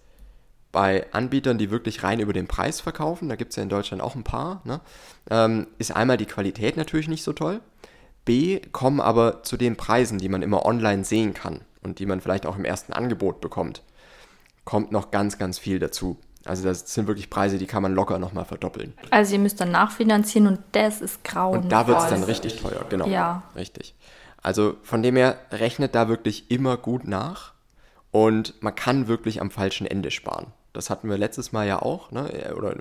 bei 0.72 1.06
Anbietern, 1.12 1.58
die 1.58 1.70
wirklich 1.70 2.02
rein 2.04 2.20
über 2.20 2.32
den 2.32 2.46
Preis 2.46 2.80
verkaufen, 2.80 3.28
da 3.28 3.36
gibt 3.36 3.50
es 3.50 3.56
ja 3.56 3.62
in 3.62 3.68
Deutschland 3.68 4.02
auch 4.02 4.14
ein 4.14 4.22
paar, 4.22 4.60
ne, 4.64 4.80
ähm, 5.30 5.66
ist 5.78 5.90
einmal 5.94 6.16
die 6.16 6.26
Qualität 6.26 6.76
natürlich 6.76 7.08
nicht 7.08 7.24
so 7.24 7.32
toll. 7.32 7.60
B, 8.30 8.60
kommen 8.70 9.00
aber 9.00 9.42
zu 9.42 9.56
den 9.56 9.74
Preisen, 9.74 10.18
die 10.18 10.28
man 10.28 10.42
immer 10.42 10.64
online 10.64 11.02
sehen 11.02 11.34
kann 11.34 11.62
und 11.82 11.98
die 11.98 12.06
man 12.06 12.20
vielleicht 12.20 12.46
auch 12.46 12.56
im 12.56 12.64
ersten 12.64 12.92
Angebot 12.92 13.40
bekommt, 13.40 13.82
kommt 14.64 14.92
noch 14.92 15.10
ganz, 15.10 15.36
ganz 15.36 15.58
viel 15.58 15.80
dazu. 15.80 16.16
Also 16.44 16.62
das 16.62 16.94
sind 16.94 17.08
wirklich 17.08 17.28
Preise, 17.28 17.58
die 17.58 17.66
kann 17.66 17.82
man 17.82 17.92
locker 17.92 18.20
nochmal 18.20 18.44
verdoppeln. 18.44 18.94
Also 19.10 19.32
ihr 19.32 19.40
müsst 19.40 19.60
dann 19.60 19.72
nachfinanzieren 19.72 20.46
und 20.46 20.60
das 20.70 21.00
ist 21.00 21.24
grauenvoll. 21.24 21.64
Und 21.64 21.72
da 21.72 21.88
wird 21.88 21.98
es 21.98 22.06
dann 22.06 22.22
richtig 22.22 22.62
teuer, 22.62 22.86
genau. 22.88 23.08
Ja. 23.08 23.42
Richtig. 23.56 23.96
Also 24.40 24.76
von 24.84 25.02
dem 25.02 25.16
her 25.16 25.36
rechnet 25.50 25.96
da 25.96 26.08
wirklich 26.08 26.52
immer 26.52 26.76
gut 26.76 27.08
nach 27.08 27.52
und 28.12 28.62
man 28.62 28.76
kann 28.76 29.08
wirklich 29.08 29.40
am 29.40 29.50
falschen 29.50 29.88
Ende 29.88 30.12
sparen. 30.12 30.52
Das 30.72 30.88
hatten 30.88 31.10
wir 31.10 31.18
letztes 31.18 31.50
Mal 31.50 31.66
ja 31.66 31.82
auch, 31.82 32.12
ne? 32.12 32.54
oder 32.56 32.76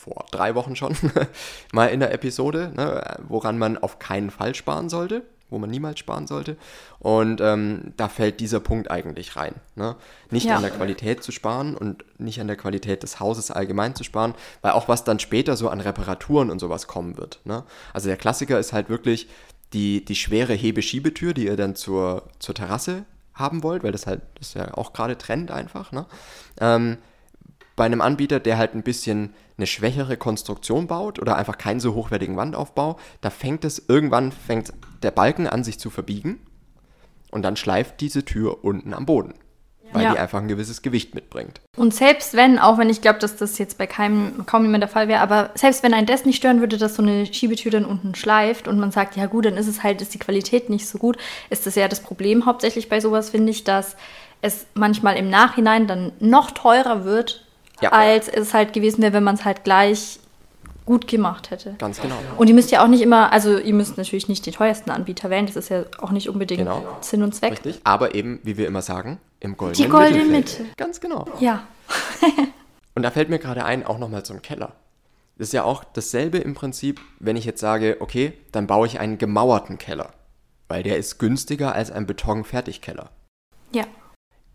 vor 0.00 0.24
drei 0.30 0.54
Wochen 0.54 0.76
schon, 0.76 0.96
mal 1.72 1.86
in 1.86 2.00
der 2.00 2.12
Episode, 2.14 2.72
ne? 2.74 3.18
woran 3.28 3.58
man 3.58 3.76
auf 3.76 3.98
keinen 3.98 4.30
Fall 4.30 4.54
sparen 4.54 4.88
sollte, 4.88 5.22
wo 5.50 5.58
man 5.58 5.68
niemals 5.68 5.98
sparen 5.98 6.26
sollte. 6.26 6.56
Und 7.00 7.42
ähm, 7.42 7.92
da 7.98 8.08
fällt 8.08 8.40
dieser 8.40 8.60
Punkt 8.60 8.90
eigentlich 8.90 9.36
rein. 9.36 9.54
Ne? 9.74 9.96
Nicht 10.30 10.46
Ja. 10.46 10.56
an 10.56 10.62
der 10.62 10.70
Qualität 10.70 11.22
zu 11.22 11.32
sparen 11.32 11.76
und 11.76 12.04
nicht 12.18 12.40
an 12.40 12.46
der 12.46 12.56
Qualität 12.56 13.02
des 13.02 13.20
Hauses 13.20 13.50
allgemein 13.50 13.94
zu 13.94 14.02
sparen, 14.02 14.34
weil 14.62 14.72
auch 14.72 14.88
was 14.88 15.04
dann 15.04 15.18
später 15.18 15.54
so 15.56 15.68
an 15.68 15.80
Reparaturen 15.80 16.50
und 16.50 16.60
sowas 16.60 16.86
kommen 16.86 17.18
wird. 17.18 17.40
Ne? 17.44 17.64
Also 17.92 18.08
der 18.08 18.16
Klassiker 18.16 18.58
ist 18.58 18.72
halt 18.72 18.88
wirklich 18.88 19.28
die, 19.74 20.02
die 20.04 20.16
schwere 20.16 20.54
Hebeschiebetür, 20.54 21.34
die 21.34 21.44
ihr 21.44 21.56
dann 21.56 21.76
zur, 21.76 22.22
zur 22.38 22.54
Terrasse 22.54 23.04
haben 23.34 23.62
wollt, 23.62 23.82
weil 23.82 23.92
das 23.92 24.06
halt, 24.06 24.22
das 24.36 24.48
ist 24.48 24.54
ja 24.54 24.72
auch 24.74 24.92
gerade 24.94 25.18
Trend 25.18 25.50
einfach. 25.50 25.92
Ne? 25.92 26.06
Ähm, 26.58 26.96
bei 27.80 27.86
einem 27.86 28.02
Anbieter, 28.02 28.40
der 28.40 28.58
halt 28.58 28.74
ein 28.74 28.82
bisschen 28.82 29.32
eine 29.56 29.66
schwächere 29.66 30.18
Konstruktion 30.18 30.86
baut 30.86 31.18
oder 31.18 31.36
einfach 31.36 31.56
keinen 31.56 31.80
so 31.80 31.94
hochwertigen 31.94 32.36
Wandaufbau, 32.36 32.98
da 33.22 33.30
fängt 33.30 33.64
es 33.64 33.82
irgendwann 33.88 34.32
fängt 34.32 34.74
der 35.02 35.10
Balken 35.10 35.46
an 35.46 35.64
sich 35.64 35.78
zu 35.78 35.88
verbiegen 35.88 36.40
und 37.30 37.40
dann 37.40 37.56
schleift 37.56 38.02
diese 38.02 38.22
Tür 38.22 38.64
unten 38.66 38.92
am 38.92 39.06
Boden, 39.06 39.32
weil 39.94 40.02
Ja. 40.04 40.12
die 40.12 40.18
einfach 40.18 40.40
ein 40.40 40.48
gewisses 40.48 40.82
Gewicht 40.82 41.14
mitbringt. 41.14 41.62
Und 41.74 41.94
selbst 41.94 42.34
wenn, 42.34 42.58
auch 42.58 42.76
wenn 42.76 42.90
ich 42.90 43.00
glaube, 43.00 43.18
dass 43.18 43.36
das 43.36 43.56
jetzt 43.56 43.78
bei 43.78 43.86
keinem, 43.86 44.44
kaum 44.44 44.64
jemand 44.64 44.82
der 44.82 44.90
Fall 44.90 45.08
wäre, 45.08 45.22
aber 45.22 45.48
selbst 45.54 45.82
wenn 45.82 45.94
ein 45.94 46.04
das 46.04 46.26
nicht 46.26 46.36
stören 46.36 46.60
würde, 46.60 46.76
dass 46.76 46.96
so 46.96 47.02
eine 47.02 47.24
Schiebetür 47.32 47.70
dann 47.70 47.86
unten 47.86 48.14
schleift 48.14 48.68
und 48.68 48.78
man 48.78 48.90
sagt, 48.90 49.16
ja 49.16 49.24
gut, 49.24 49.46
dann 49.46 49.56
ist 49.56 49.68
es 49.68 49.82
halt, 49.82 50.02
ist 50.02 50.12
die 50.12 50.18
Qualität 50.18 50.68
nicht 50.68 50.86
so 50.86 50.98
gut, 50.98 51.16
ist 51.48 51.64
das 51.64 51.76
ja 51.76 51.88
das 51.88 52.00
Problem 52.00 52.44
hauptsächlich 52.44 52.90
bei 52.90 53.00
sowas, 53.00 53.30
finde 53.30 53.52
ich, 53.52 53.64
dass 53.64 53.96
es 54.42 54.66
manchmal 54.74 55.16
im 55.16 55.30
Nachhinein 55.30 55.86
dann 55.86 56.12
noch 56.20 56.50
teurer 56.50 57.06
wird, 57.06 57.46
Ja. 57.82 57.92
als 57.92 58.28
es 58.28 58.54
halt 58.54 58.72
gewesen 58.72 59.02
wäre, 59.02 59.12
wenn 59.12 59.24
man 59.24 59.34
es 59.34 59.44
halt 59.44 59.64
gleich 59.64 60.18
gut 60.86 61.06
gemacht 61.06 61.50
hätte. 61.50 61.74
Ganz 61.78 62.00
genau. 62.00 62.16
Und 62.36 62.48
ihr 62.48 62.54
müsst 62.54 62.70
ja 62.72 62.82
auch 62.82 62.88
nicht 62.88 63.02
immer, 63.02 63.32
also 63.32 63.58
ihr 63.58 63.74
müsst 63.74 63.96
natürlich 63.96 64.28
nicht 64.28 64.44
den 64.46 64.52
teuersten 64.54 64.90
Anbieter 64.90 65.30
wählen, 65.30 65.46
das 65.46 65.54
ist 65.56 65.68
ja 65.68 65.84
auch 65.98 66.10
nicht 66.10 66.28
unbedingt 66.28 66.60
Genau. 66.60 66.84
Sinn 67.00 67.22
und 67.22 67.34
Zweck. 67.34 67.52
Richtig. 67.52 67.80
Aber 67.84 68.14
eben, 68.14 68.40
wie 68.42 68.56
wir 68.56 68.66
immer 68.66 68.82
sagen, 68.82 69.18
im 69.38 69.56
goldenen 69.56 69.84
Die 69.84 69.90
goldene. 69.90 70.24
Mitte. 70.24 70.64
Ganz 70.76 71.00
genau. 71.00 71.26
Ja. 71.38 71.62
Und 72.94 73.02
da 73.04 73.10
fällt 73.12 73.30
mir 73.30 73.38
gerade 73.38 73.64
ein, 73.64 73.86
auch 73.86 73.98
nochmal 73.98 74.24
zum 74.24 74.42
Keller. 74.42 74.72
Das 75.38 75.48
ist 75.48 75.52
ja 75.52 75.62
auch 75.62 75.84
dasselbe 75.84 76.38
im 76.38 76.54
Prinzip, 76.54 77.00
wenn 77.20 77.36
ich 77.36 77.44
jetzt 77.44 77.60
sage, 77.60 77.96
okay, 78.00 78.32
dann 78.52 78.66
baue 78.66 78.86
ich 78.86 78.98
einen 79.00 79.16
gemauerten 79.16 79.78
Keller. 79.78 80.10
Weil 80.68 80.82
der 80.82 80.98
ist 80.98 81.18
günstiger 81.18 81.72
als 81.74 81.90
ein 81.90 82.06
Beton-Fertigkeller. 82.06 83.10
Ja. 83.72 83.84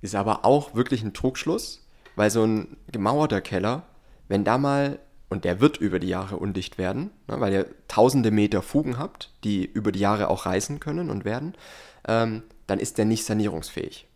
Ist 0.01 0.15
aber 0.15 0.45
auch 0.45 0.75
wirklich 0.75 1.01
ein 1.01 1.13
Trugschluss, 1.13 1.84
weil 2.15 2.29
so 2.29 2.43
ein 2.43 2.77
gemauerter 2.91 3.41
Keller, 3.41 3.83
wenn 4.27 4.43
da 4.43 4.57
mal, 4.57 4.99
und 5.29 5.43
der 5.43 5.59
wird 5.59 5.77
über 5.77 5.99
die 5.99 6.07
Jahre 6.07 6.37
undicht 6.37 6.77
werden, 6.77 7.11
ne, 7.27 7.39
weil 7.39 7.53
ihr 7.53 7.65
tausende 7.87 8.31
Meter 8.31 8.61
Fugen 8.61 8.97
habt, 8.97 9.31
die 9.43 9.65
über 9.65 9.91
die 9.91 9.99
Jahre 9.99 10.29
auch 10.29 10.45
reißen 10.45 10.79
können 10.79 11.09
und 11.09 11.25
werden, 11.25 11.55
ähm, 12.07 12.43
dann 12.67 12.79
ist 12.79 12.97
der 12.97 13.05
nicht 13.05 13.25
sanierungsfähig. 13.25 14.07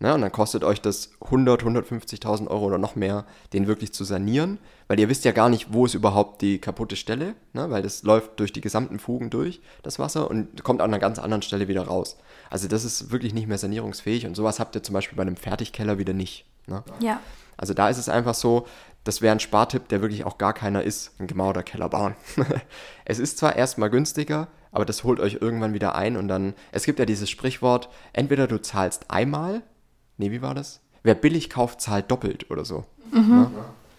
Ne, 0.00 0.12
und 0.12 0.20
dann 0.20 0.32
kostet 0.32 0.64
euch 0.64 0.80
das 0.80 1.12
100, 1.22 1.62
150.000 1.62 2.48
Euro 2.48 2.66
oder 2.66 2.78
noch 2.78 2.96
mehr, 2.96 3.24
den 3.52 3.66
wirklich 3.66 3.94
zu 3.94 4.04
sanieren, 4.04 4.58
weil 4.88 4.98
ihr 4.98 5.08
wisst 5.08 5.24
ja 5.24 5.32
gar 5.32 5.48
nicht, 5.48 5.72
wo 5.72 5.86
ist 5.86 5.94
überhaupt 5.94 6.42
die 6.42 6.58
kaputte 6.58 6.96
Stelle, 6.96 7.34
ne, 7.52 7.70
weil 7.70 7.82
das 7.82 8.02
läuft 8.02 8.38
durch 8.40 8.52
die 8.52 8.60
gesamten 8.60 8.98
Fugen 8.98 9.30
durch, 9.30 9.60
das 9.82 9.98
Wasser, 9.98 10.28
und 10.28 10.62
kommt 10.64 10.80
an 10.80 10.90
einer 10.90 10.98
ganz 10.98 11.18
anderen 11.18 11.42
Stelle 11.42 11.68
wieder 11.68 11.82
raus. 11.82 12.18
Also 12.50 12.68
das 12.68 12.84
ist 12.84 13.12
wirklich 13.12 13.34
nicht 13.34 13.46
mehr 13.46 13.58
sanierungsfähig 13.58 14.26
und 14.26 14.34
sowas 14.34 14.60
habt 14.60 14.74
ihr 14.74 14.82
zum 14.82 14.94
Beispiel 14.94 15.16
bei 15.16 15.22
einem 15.22 15.36
Fertigkeller 15.36 15.98
wieder 15.98 16.12
nicht. 16.12 16.44
Ne? 16.66 16.82
Ja. 17.00 17.20
Also 17.56 17.74
da 17.74 17.88
ist 17.88 17.98
es 17.98 18.08
einfach 18.08 18.34
so, 18.34 18.66
das 19.04 19.20
wäre 19.22 19.32
ein 19.32 19.40
Spartipp, 19.40 19.88
der 19.88 20.00
wirklich 20.00 20.24
auch 20.24 20.38
gar 20.38 20.52
keiner 20.54 20.82
ist, 20.82 21.12
ein 21.20 21.26
gemauerter 21.26 21.62
Keller 21.62 21.88
bauen. 21.88 22.14
es 23.04 23.18
ist 23.18 23.38
zwar 23.38 23.54
erstmal 23.56 23.90
günstiger, 23.90 24.48
aber 24.72 24.84
das 24.84 25.04
holt 25.04 25.20
euch 25.20 25.38
irgendwann 25.40 25.74
wieder 25.74 25.94
ein 25.94 26.16
und 26.16 26.28
dann, 26.28 26.54
es 26.72 26.84
gibt 26.84 26.98
ja 26.98 27.04
dieses 27.04 27.30
Sprichwort, 27.30 27.88
entweder 28.12 28.46
du 28.46 28.60
zahlst 28.60 29.10
einmal, 29.10 29.62
nee, 30.16 30.30
wie 30.30 30.42
war 30.42 30.54
das? 30.54 30.80
Wer 31.02 31.14
billig 31.14 31.50
kauft, 31.50 31.80
zahlt 31.80 32.10
doppelt 32.10 32.50
oder 32.50 32.64
so. 32.64 32.84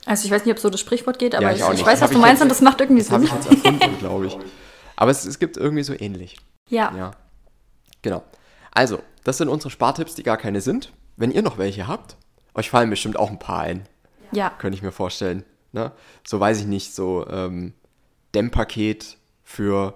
Also 0.06 0.26
ich 0.26 0.32
weiß 0.32 0.44
nicht, 0.46 0.54
ob 0.54 0.60
so 0.60 0.70
das 0.70 0.80
Sprichwort 0.80 1.20
geht, 1.20 1.36
aber 1.36 1.44
Ja, 1.46 1.52
ich, 1.52 1.76
ich 1.76 1.82
ich 1.82 1.86
weiß, 1.86 2.02
was 2.02 2.12
du 2.12 2.18
meinst 2.18 2.34
jetzt- 2.34 2.42
und 2.44 2.50
das 2.50 2.62
macht 2.62 2.82
irgendwie 2.82 3.02
Das 3.04 3.12
habe 3.12 3.26
Sinn. 3.26 3.38
ich 3.40 3.46
jetzt 3.46 3.66
erfunden, 3.66 4.00
glaube 4.00 4.28
ich. 4.28 4.38
Aber 4.98 5.12
es, 5.12 5.26
es 5.26 5.40
gibt 5.40 5.58
irgendwie 5.58 5.84
so 5.84 5.94
ähnlich. 5.94 6.38
Ja. 6.70 6.94
Ja. 6.96 7.12
Genau. 8.02 8.24
Also, 8.72 9.00
das 9.26 9.38
sind 9.38 9.50
unsere 9.50 9.70
Spartipps, 9.70 10.16
die 10.16 10.24
gar 10.24 10.38
keine 10.38 10.62
sind. 10.62 10.94
Wenn 11.18 11.32
ihr 11.32 11.42
noch 11.42 11.58
welche 11.58 11.88
habt, 11.88 12.16
euch 12.56 12.70
fallen 12.70 12.90
bestimmt 12.90 13.18
auch 13.18 13.30
ein 13.30 13.40
paar 13.40 13.62
ein. 13.62 13.88
Ja. 14.32 14.50
könnte 14.50 14.76
ich 14.76 14.82
mir 14.82 14.92
vorstellen. 14.92 15.44
Ne? 15.72 15.92
So 16.26 16.40
weiß 16.40 16.60
ich 16.60 16.66
nicht, 16.66 16.94
so 16.94 17.28
ähm, 17.28 17.74
Dämmpaket 18.34 19.18
für 19.44 19.94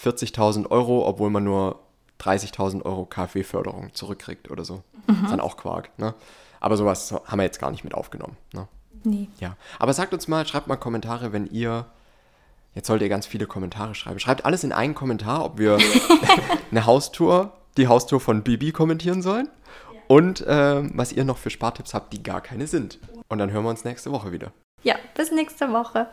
40.000 0.00 0.70
Euro, 0.70 1.06
obwohl 1.06 1.30
man 1.30 1.44
nur 1.44 1.80
30.000 2.20 2.84
Euro 2.84 3.06
KfW-Förderung 3.06 3.94
zurückkriegt 3.94 4.50
oder 4.50 4.64
so. 4.64 4.82
Ist 5.08 5.30
dann 5.30 5.40
auch 5.40 5.56
Quark. 5.56 5.96
Ne? 5.98 6.14
Aber 6.60 6.76
sowas 6.76 7.12
haben 7.12 7.38
wir 7.38 7.44
jetzt 7.44 7.60
gar 7.60 7.70
nicht 7.70 7.84
mit 7.84 7.94
aufgenommen. 7.94 8.36
Ne? 8.52 8.66
Nee. 9.04 9.28
Ja. 9.38 9.56
Aber 9.78 9.92
sagt 9.92 10.12
uns 10.12 10.26
mal, 10.26 10.46
schreibt 10.46 10.66
mal 10.66 10.76
Kommentare, 10.76 11.32
wenn 11.32 11.46
ihr. 11.46 11.86
Jetzt 12.74 12.88
sollt 12.88 13.00
ihr 13.00 13.08
ganz 13.08 13.24
viele 13.24 13.46
Kommentare 13.46 13.94
schreiben. 13.94 14.18
Schreibt 14.18 14.44
alles 14.44 14.62
in 14.62 14.72
einen 14.72 14.94
Kommentar, 14.94 15.44
ob 15.44 15.58
wir 15.58 15.78
eine 16.70 16.84
Haustour, 16.84 17.52
die 17.76 17.88
Haustour 17.88 18.20
von 18.20 18.42
Bibi 18.42 18.72
kommentieren 18.72 19.22
sollen. 19.22 19.48
Und 20.08 20.44
ähm, 20.46 20.92
was 20.94 21.12
ihr 21.12 21.24
noch 21.24 21.38
für 21.38 21.50
Spartipps 21.50 21.94
habt, 21.94 22.12
die 22.12 22.22
gar 22.22 22.40
keine 22.40 22.66
sind. 22.66 22.98
Und 23.28 23.38
dann 23.38 23.50
hören 23.50 23.64
wir 23.64 23.70
uns 23.70 23.84
nächste 23.84 24.12
Woche 24.12 24.32
wieder. 24.32 24.52
Ja, 24.82 24.96
bis 25.14 25.32
nächste 25.32 25.72
Woche. 25.72 26.08